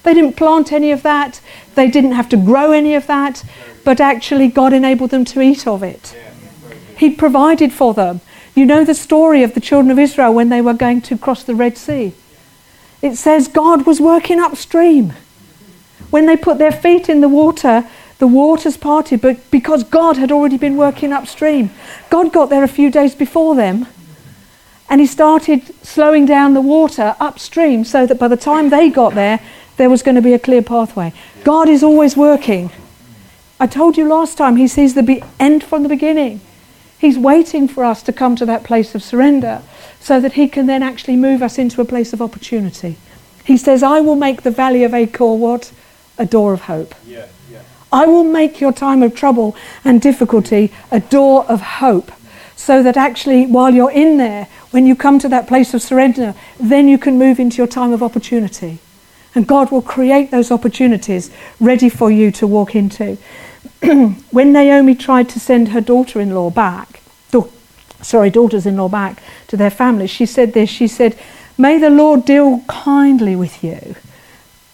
They 0.04 0.14
didn't 0.14 0.36
plant 0.36 0.72
any 0.72 0.92
of 0.92 1.02
that, 1.02 1.40
they 1.74 1.90
didn't 1.90 2.12
have 2.12 2.28
to 2.30 2.36
grow 2.36 2.72
any 2.72 2.94
of 2.94 3.06
that, 3.08 3.44
but 3.84 4.00
actually, 4.00 4.48
God 4.48 4.72
enabled 4.72 5.10
them 5.10 5.24
to 5.26 5.40
eat 5.40 5.66
of 5.66 5.82
it. 5.82 6.16
He 6.96 7.10
provided 7.10 7.72
for 7.72 7.94
them. 7.94 8.20
You 8.54 8.66
know 8.66 8.84
the 8.84 8.94
story 8.94 9.42
of 9.42 9.54
the 9.54 9.60
children 9.60 9.90
of 9.90 9.98
Israel 9.98 10.34
when 10.34 10.48
they 10.48 10.60
were 10.60 10.74
going 10.74 11.00
to 11.02 11.16
cross 11.16 11.42
the 11.42 11.54
Red 11.54 11.78
Sea. 11.78 12.12
It 13.00 13.16
says 13.16 13.48
God 13.48 13.86
was 13.86 14.00
working 14.00 14.38
upstream. 14.38 15.14
When 16.10 16.26
they 16.26 16.36
put 16.36 16.58
their 16.58 16.72
feet 16.72 17.08
in 17.08 17.20
the 17.20 17.28
water, 17.28 17.88
the 18.18 18.26
waters 18.26 18.76
parted, 18.76 19.22
but 19.22 19.50
because 19.50 19.82
God 19.82 20.18
had 20.18 20.30
already 20.30 20.58
been 20.58 20.76
working 20.76 21.12
upstream. 21.12 21.70
God 22.10 22.32
got 22.32 22.50
there 22.50 22.62
a 22.62 22.68
few 22.68 22.90
days 22.90 23.14
before 23.14 23.54
them, 23.54 23.86
and 24.90 25.00
He 25.00 25.06
started 25.06 25.62
slowing 25.84 26.26
down 26.26 26.52
the 26.52 26.60
water 26.60 27.16
upstream 27.18 27.84
so 27.84 28.04
that 28.04 28.18
by 28.18 28.28
the 28.28 28.36
time 28.36 28.68
they 28.68 28.90
got 28.90 29.14
there, 29.14 29.40
there 29.78 29.88
was 29.88 30.02
going 30.02 30.16
to 30.16 30.22
be 30.22 30.34
a 30.34 30.38
clear 30.38 30.62
pathway. 30.62 31.14
God 31.44 31.68
is 31.68 31.82
always 31.82 32.14
working. 32.14 32.70
I 33.60 33.66
told 33.66 33.98
you 33.98 34.08
last 34.08 34.38
time, 34.38 34.56
He 34.56 34.66
sees 34.66 34.94
the 34.94 35.02
be- 35.02 35.22
end 35.38 35.62
from 35.62 35.82
the 35.82 35.88
beginning. 35.90 36.40
He's 36.98 37.18
waiting 37.18 37.68
for 37.68 37.84
us 37.84 38.02
to 38.04 38.12
come 38.12 38.34
to 38.36 38.46
that 38.46 38.64
place 38.64 38.94
of 38.94 39.02
surrender 39.02 39.60
so 40.00 40.18
that 40.18 40.32
He 40.32 40.48
can 40.48 40.64
then 40.66 40.82
actually 40.82 41.16
move 41.16 41.42
us 41.42 41.58
into 41.58 41.82
a 41.82 41.84
place 41.84 42.14
of 42.14 42.22
opportunity. 42.22 42.96
He 43.44 43.58
says, 43.58 43.82
I 43.82 44.00
will 44.00 44.16
make 44.16 44.42
the 44.42 44.50
valley 44.50 44.82
of 44.82 44.94
Achor 44.94 45.34
what? 45.34 45.72
A 46.16 46.24
door 46.24 46.54
of 46.54 46.62
hope. 46.62 46.94
Yeah, 47.06 47.26
yeah. 47.52 47.60
I 47.92 48.06
will 48.06 48.24
make 48.24 48.60
your 48.62 48.72
time 48.72 49.02
of 49.02 49.14
trouble 49.14 49.54
and 49.84 50.00
difficulty 50.00 50.72
a 50.90 51.00
door 51.00 51.44
of 51.46 51.60
hope. 51.60 52.10
So 52.56 52.82
that 52.82 52.96
actually, 52.96 53.46
while 53.46 53.74
you're 53.74 53.90
in 53.90 54.16
there, 54.16 54.48
when 54.70 54.86
you 54.86 54.94
come 54.94 55.18
to 55.18 55.28
that 55.30 55.48
place 55.48 55.74
of 55.74 55.82
surrender, 55.82 56.34
then 56.58 56.88
you 56.88 56.98
can 56.98 57.18
move 57.18 57.38
into 57.38 57.58
your 57.58 57.66
time 57.66 57.92
of 57.92 58.02
opportunity. 58.02 58.78
And 59.34 59.46
God 59.46 59.70
will 59.70 59.82
create 59.82 60.30
those 60.30 60.50
opportunities 60.50 61.30
ready 61.58 61.88
for 61.88 62.10
you 62.10 62.30
to 62.32 62.46
walk 62.46 62.74
into. 62.74 63.16
when 64.30 64.52
Naomi 64.52 64.94
tried 64.94 65.28
to 65.30 65.40
send 65.40 65.68
her 65.68 65.80
daughter 65.80 66.20
in 66.20 66.34
law 66.34 66.50
back, 66.50 67.00
da- 67.30 67.48
sorry, 68.02 68.30
daughters 68.30 68.66
in 68.66 68.76
law 68.76 68.88
back 68.88 69.22
to 69.48 69.56
their 69.56 69.70
families, 69.70 70.10
she 70.10 70.26
said 70.26 70.52
this 70.52 70.68
She 70.68 70.86
said, 70.86 71.18
May 71.56 71.78
the 71.78 71.90
Lord 71.90 72.24
deal 72.24 72.60
kindly 72.68 73.36
with 73.36 73.62
you 73.62 73.96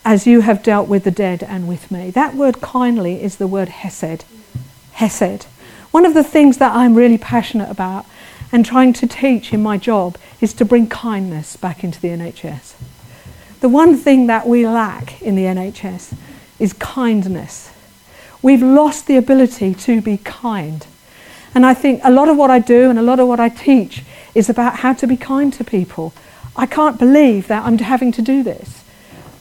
as 0.04 0.26
you 0.26 0.42
have 0.42 0.62
dealt 0.62 0.88
with 0.88 1.02
the 1.02 1.10
dead 1.10 1.42
and 1.42 1.66
with 1.66 1.90
me. 1.90 2.10
That 2.10 2.34
word 2.34 2.60
kindly 2.60 3.22
is 3.22 3.36
the 3.36 3.48
word 3.48 3.68
hesed. 3.68 4.24
Hesed. 4.92 5.44
One 5.90 6.06
of 6.06 6.14
the 6.14 6.22
things 6.22 6.58
that 6.58 6.74
I'm 6.74 6.94
really 6.94 7.18
passionate 7.18 7.70
about 7.70 8.06
and 8.52 8.64
trying 8.64 8.92
to 8.94 9.06
teach 9.06 9.52
in 9.52 9.62
my 9.62 9.76
job 9.78 10.16
is 10.40 10.52
to 10.54 10.64
bring 10.64 10.88
kindness 10.88 11.56
back 11.56 11.82
into 11.82 12.00
the 12.00 12.08
NHS. 12.08 12.74
The 13.60 13.68
one 13.68 13.96
thing 13.96 14.28
that 14.28 14.46
we 14.46 14.66
lack 14.66 15.20
in 15.20 15.34
the 15.34 15.42
NHS 15.42 16.14
is 16.58 16.72
kindness. 16.72 17.72
We've 18.42 18.62
lost 18.62 19.06
the 19.06 19.16
ability 19.16 19.74
to 19.74 20.00
be 20.00 20.18
kind. 20.18 20.86
And 21.54 21.64
I 21.64 21.74
think 21.74 22.00
a 22.04 22.10
lot 22.10 22.28
of 22.28 22.36
what 22.36 22.50
I 22.50 22.58
do 22.58 22.90
and 22.90 22.98
a 22.98 23.02
lot 23.02 23.18
of 23.18 23.28
what 23.28 23.40
I 23.40 23.48
teach 23.48 24.02
is 24.34 24.50
about 24.50 24.76
how 24.80 24.92
to 24.94 25.06
be 25.06 25.16
kind 25.16 25.52
to 25.54 25.64
people. 25.64 26.12
I 26.54 26.66
can't 26.66 26.98
believe 26.98 27.48
that 27.48 27.64
I'm 27.64 27.78
having 27.78 28.12
to 28.12 28.22
do 28.22 28.42
this. 28.42 28.84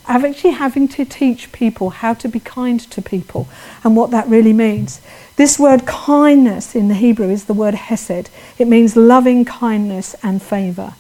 I'm 0.07 0.23
actually 0.23 0.51
having 0.51 0.87
to 0.89 1.05
teach 1.05 1.51
people 1.51 1.89
how 1.89 2.13
to 2.13 2.29
be 2.29 2.39
kind 2.39 2.79
to 2.79 3.01
people 3.01 3.47
and 3.83 3.95
what 3.95 4.11
that 4.11 4.27
really 4.27 4.53
means. 4.53 5.01
This 5.35 5.57
word 5.57 5.85
kindness 5.85 6.75
in 6.75 6.87
the 6.87 6.93
Hebrew 6.93 7.29
is 7.29 7.45
the 7.45 7.53
word 7.53 7.73
hesed. 7.73 8.29
It 8.57 8.67
means 8.67 8.95
loving 8.95 9.45
kindness 9.45 10.15
and 10.21 10.41
favour. 10.41 10.93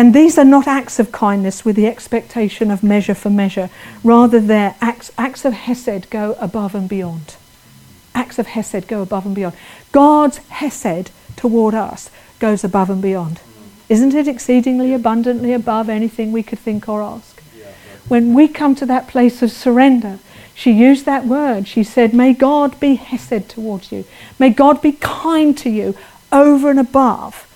And 0.00 0.14
these 0.14 0.38
are 0.38 0.46
not 0.46 0.66
acts 0.66 0.98
of 0.98 1.12
kindness 1.12 1.62
with 1.62 1.76
the 1.76 1.86
expectation 1.86 2.70
of 2.70 2.82
measure 2.82 3.14
for 3.14 3.28
measure. 3.28 3.68
Rather, 4.02 4.40
their 4.40 4.74
acts, 4.80 5.12
acts 5.18 5.44
of 5.44 5.52
hesed 5.52 6.08
go 6.08 6.38
above 6.40 6.74
and 6.74 6.88
beyond. 6.88 7.36
Acts 8.14 8.38
of 8.38 8.46
hesed 8.46 8.88
go 8.88 9.02
above 9.02 9.26
and 9.26 9.34
beyond. 9.34 9.54
God's 9.92 10.38
hesed 10.48 11.10
toward 11.36 11.74
us 11.74 12.08
goes 12.38 12.64
above 12.64 12.88
and 12.88 13.02
beyond. 13.02 13.42
Isn't 13.90 14.14
it 14.14 14.26
exceedingly 14.26 14.94
abundantly 14.94 15.52
above 15.52 15.90
anything 15.90 16.32
we 16.32 16.44
could 16.44 16.60
think 16.60 16.88
or 16.88 17.02
ask? 17.02 17.42
When 18.08 18.32
we 18.32 18.48
come 18.48 18.74
to 18.76 18.86
that 18.86 19.06
place 19.06 19.42
of 19.42 19.52
surrender, 19.52 20.18
she 20.54 20.72
used 20.72 21.04
that 21.04 21.26
word. 21.26 21.68
She 21.68 21.84
said, 21.84 22.14
May 22.14 22.32
God 22.32 22.80
be 22.80 22.94
hesed 22.94 23.50
towards 23.50 23.92
you. 23.92 24.06
May 24.38 24.48
God 24.48 24.80
be 24.80 24.92
kind 24.92 25.58
to 25.58 25.68
you 25.68 25.94
over 26.32 26.70
and 26.70 26.80
above 26.80 27.46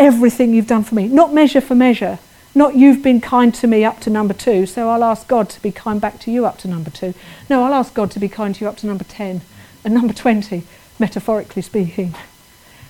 everything 0.00 0.52
you've 0.52 0.66
done 0.66 0.82
for 0.82 0.96
me. 0.96 1.06
Not 1.06 1.32
measure 1.32 1.60
for 1.60 1.76
measure. 1.76 2.18
Not 2.54 2.74
you've 2.74 3.02
been 3.02 3.20
kind 3.20 3.54
to 3.54 3.68
me 3.68 3.84
up 3.84 4.00
to 4.00 4.10
number 4.10 4.34
two, 4.34 4.66
so 4.66 4.88
I'll 4.88 5.04
ask 5.04 5.28
God 5.28 5.48
to 5.50 5.62
be 5.62 5.70
kind 5.70 6.00
back 6.00 6.18
to 6.20 6.32
you 6.32 6.46
up 6.46 6.58
to 6.58 6.68
number 6.68 6.90
two. 6.90 7.14
No, 7.48 7.62
I'll 7.62 7.74
ask 7.74 7.94
God 7.94 8.10
to 8.12 8.18
be 8.18 8.28
kind 8.28 8.54
to 8.56 8.64
you 8.64 8.68
up 8.68 8.78
to 8.78 8.88
number 8.88 9.04
10 9.04 9.42
and 9.84 9.94
number 9.94 10.12
20, 10.12 10.64
metaphorically 10.98 11.62
speaking. 11.62 12.14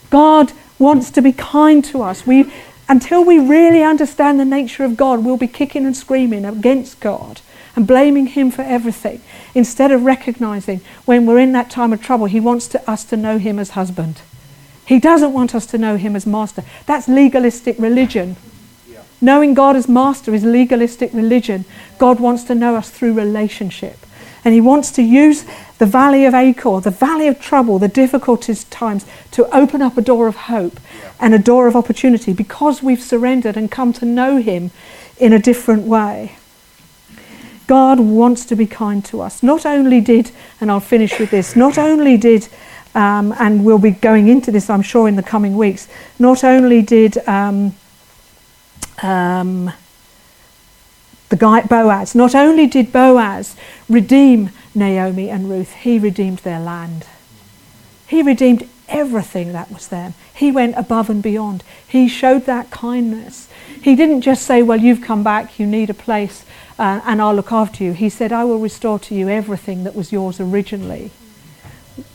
God 0.09 0.53
wants 0.79 1.11
to 1.11 1.21
be 1.21 1.33
kind 1.33 1.85
to 1.87 2.03
us. 2.03 2.27
We, 2.27 2.51
until 2.89 3.23
we 3.23 3.39
really 3.39 3.83
understand 3.83 4.41
the 4.41 4.47
nature 4.47 4.85
of 4.85 4.97
God, 4.97 5.23
we'll 5.25 5.37
be 5.37 5.47
kicking 5.47 5.85
and 5.85 5.97
screaming 5.97 6.47
against 6.47 7.01
God 7.01 7.43
and 7.77 7.87
blaming 7.87 8.29
Him 8.29 8.51
for 8.51 8.63
everything 8.63 9.21
instead 9.55 9.93
of 9.93 10.05
recognizing 10.05 10.81
when 11.05 11.27
we're 11.27 11.39
in 11.39 11.53
that 11.53 11.71
time 11.71 11.93
of 11.93 12.03
trouble, 12.03 12.27
He 12.27 12.41
wants 12.41 12.67
to, 12.69 12.91
us 12.91 13.05
to 13.05 13.17
know 13.17 13.37
Him 13.37 13.59
as 13.59 13.71
husband. 13.71 14.23
He 14.91 14.99
doesn't 14.99 15.33
want 15.33 15.55
us 15.55 15.67
to 15.67 15.79
know 15.79 15.97
Him 15.97 16.17
as 16.17 16.27
master. 16.27 16.65
That's 16.85 17.07
legalistic 17.07 17.79
religion. 17.79 18.35
Yeah. 18.91 19.05
Knowing 19.21 19.55
God 19.55 19.77
as 19.77 19.89
master 19.89 20.35
is 20.35 20.43
legalistic 20.43 21.15
religion. 21.15 21.65
God 21.97 22.19
wants 22.19 22.43
to 22.49 22.57
know 22.57 22.75
us 22.75 22.91
through 22.91 23.13
relationship. 23.13 24.05
And 24.45 24.53
He 24.53 24.61
wants 24.61 24.91
to 24.93 25.03
use 25.03 25.45
the 25.79 25.87
valley 25.87 26.25
of 26.25 26.35
Achor, 26.35 26.81
the 26.81 26.91
valley 26.91 27.29
of 27.29 27.41
trouble, 27.41 27.79
the 27.79 27.87
difficulties 27.87 28.65
times, 28.65 29.07
to 29.31 29.47
open 29.57 29.81
up 29.81 29.97
a 29.97 30.03
door 30.03 30.27
of 30.27 30.35
hope 30.35 30.81
and 31.21 31.35
a 31.35 31.39
door 31.39 31.69
of 31.69 31.77
opportunity 31.77 32.33
because 32.33 32.83
we've 32.83 33.01
surrendered 33.01 33.57
and 33.57 33.71
come 33.71 33.93
to 33.93 34.05
know 34.05 34.39
Him 34.39 34.73
in 35.19 35.33
a 35.33 35.39
different 35.39 35.85
way. 35.85 36.33
God 37.69 38.01
wants 38.01 38.45
to 38.47 38.57
be 38.57 38.67
kind 38.67 39.05
to 39.05 39.21
us. 39.21 39.41
Not 39.41 39.65
only 39.65 40.01
did, 40.01 40.33
and 40.61 40.69
I'll 40.69 40.81
finish 40.81 41.21
with 41.21 41.31
this, 41.31 41.55
not 41.55 41.79
only 41.79 42.17
did, 42.17 42.49
um, 42.95 43.35
and 43.39 43.65
we'll 43.65 43.79
be 43.79 43.93
going 43.93 44.29
into 44.29 44.51
this, 44.51 44.69
I'm 44.69 44.83
sure, 44.83 45.09
in 45.09 45.17
the 45.17 45.23
coming 45.23 45.57
weeks, 45.57 45.89
not 46.19 46.43
only 46.43 46.83
did 46.83 47.19
um, 47.29 47.75
um, 49.03 49.73
the 51.29 51.37
guy 51.37 51.63
Boaz, 51.63 52.15
not 52.15 52.35
only 52.35 52.67
did 52.67 52.93
Boaz 52.93 53.57
redeem 53.89 54.51
Naomi 54.75 55.31
and 55.31 55.49
Ruth, 55.49 55.75
he 55.75 55.99
redeemed 55.99 56.39
their 56.39 56.61
land. 56.61 57.07
He 58.09 58.23
redeemed 58.23 58.69
everything 58.89 59.53
that 59.53 59.71
was 59.71 59.87
them. 59.89 60.15
He 60.35 60.51
went 60.51 60.77
above 60.77 61.09
and 61.09 61.23
beyond. 61.23 61.63
He 61.87 62.09
showed 62.09 62.47
that 62.47 62.71
kindness. 62.71 63.49
He 63.81 63.95
didn't 63.95 64.23
just 64.23 64.43
say, 64.43 64.63
Well, 64.63 64.81
you've 64.81 65.01
come 65.03 65.23
back, 65.23 65.61
you 65.61 65.67
need 65.67 65.91
a 65.91 65.95
place 65.95 66.45
uh, 66.77 67.01
and 67.05 67.23
I'll 67.23 67.35
look 67.35 67.53
after 67.53 67.85
you. 67.85 67.93
He 67.93 68.09
said, 68.09 68.33
I 68.33 68.45
will 68.45 68.59
restore 68.59 68.99
to 69.01 69.15
you 69.15 69.29
everything 69.29 69.85
that 69.85 69.95
was 69.95 70.11
yours 70.11 70.41
originally 70.41 71.13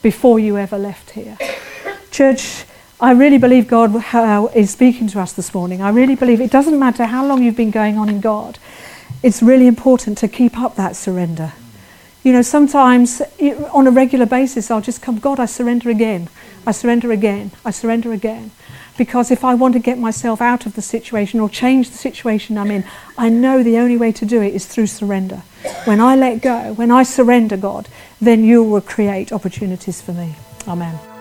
before 0.02 0.40
you 0.40 0.58
ever 0.58 0.78
left 0.78 1.12
here. 1.12 1.38
Church, 2.12 2.66
I 3.00 3.12
really 3.12 3.38
believe 3.38 3.68
God 3.68 3.94
is 4.56 4.72
speaking 4.72 5.08
to 5.08 5.20
us 5.20 5.34
this 5.34 5.54
morning. 5.54 5.82
I 5.82 5.90
really 5.90 6.16
believe 6.16 6.40
it 6.40 6.52
doesn't 6.52 6.80
matter 6.80 7.06
how 7.06 7.26
long 7.26 7.44
you've 7.44 7.58
been 7.58 7.72
going 7.72 7.98
on 7.98 8.10
in 8.10 8.22
God, 8.22 8.58
it's 9.22 9.42
really 9.42 9.68
important 9.68 10.18
to 10.20 10.28
keep 10.28 10.58
up 10.58 10.76
that 10.76 10.96
surrender. 10.96 11.54
You 12.24 12.34
know, 12.34 12.42
sometimes 12.42 13.22
on 13.72 13.86
a 13.86 13.92
regular 13.92 14.26
basis, 14.26 14.72
I'll 14.72 14.82
just 14.82 15.02
come, 15.02 15.20
God, 15.20 15.40
I 15.40 15.46
surrender 15.46 15.90
again. 15.90 16.30
I 16.66 16.72
surrender 16.72 17.12
again. 17.12 17.52
I 17.64 17.72
surrender 17.72 18.14
again. 18.14 18.52
Because 18.98 19.30
if 19.30 19.44
I 19.44 19.54
want 19.56 19.74
to 19.74 19.80
get 19.80 20.00
myself 20.00 20.42
out 20.42 20.66
of 20.66 20.74
the 20.74 20.82
situation 20.82 21.40
or 21.40 21.50
change 21.50 21.90
the 21.90 21.98
situation 21.98 22.58
I'm 22.58 22.72
in, 22.72 22.86
I 23.18 23.30
know 23.30 23.62
the 23.62 23.78
only 23.78 23.98
way 23.98 24.12
to 24.14 24.26
do 24.26 24.42
it 24.42 24.56
is 24.56 24.66
through 24.66 24.88
surrender. 24.88 25.44
When 25.84 26.00
I 26.00 26.16
let 26.16 26.42
go, 26.42 26.74
when 26.74 26.92
I 26.92 27.04
surrender, 27.04 27.58
God, 27.58 27.90
then 28.22 28.44
you 28.44 28.64
will 28.64 28.82
create 28.82 29.32
opportunities 29.32 30.02
for 30.02 30.14
me. 30.14 30.36
Amen. 30.68 31.15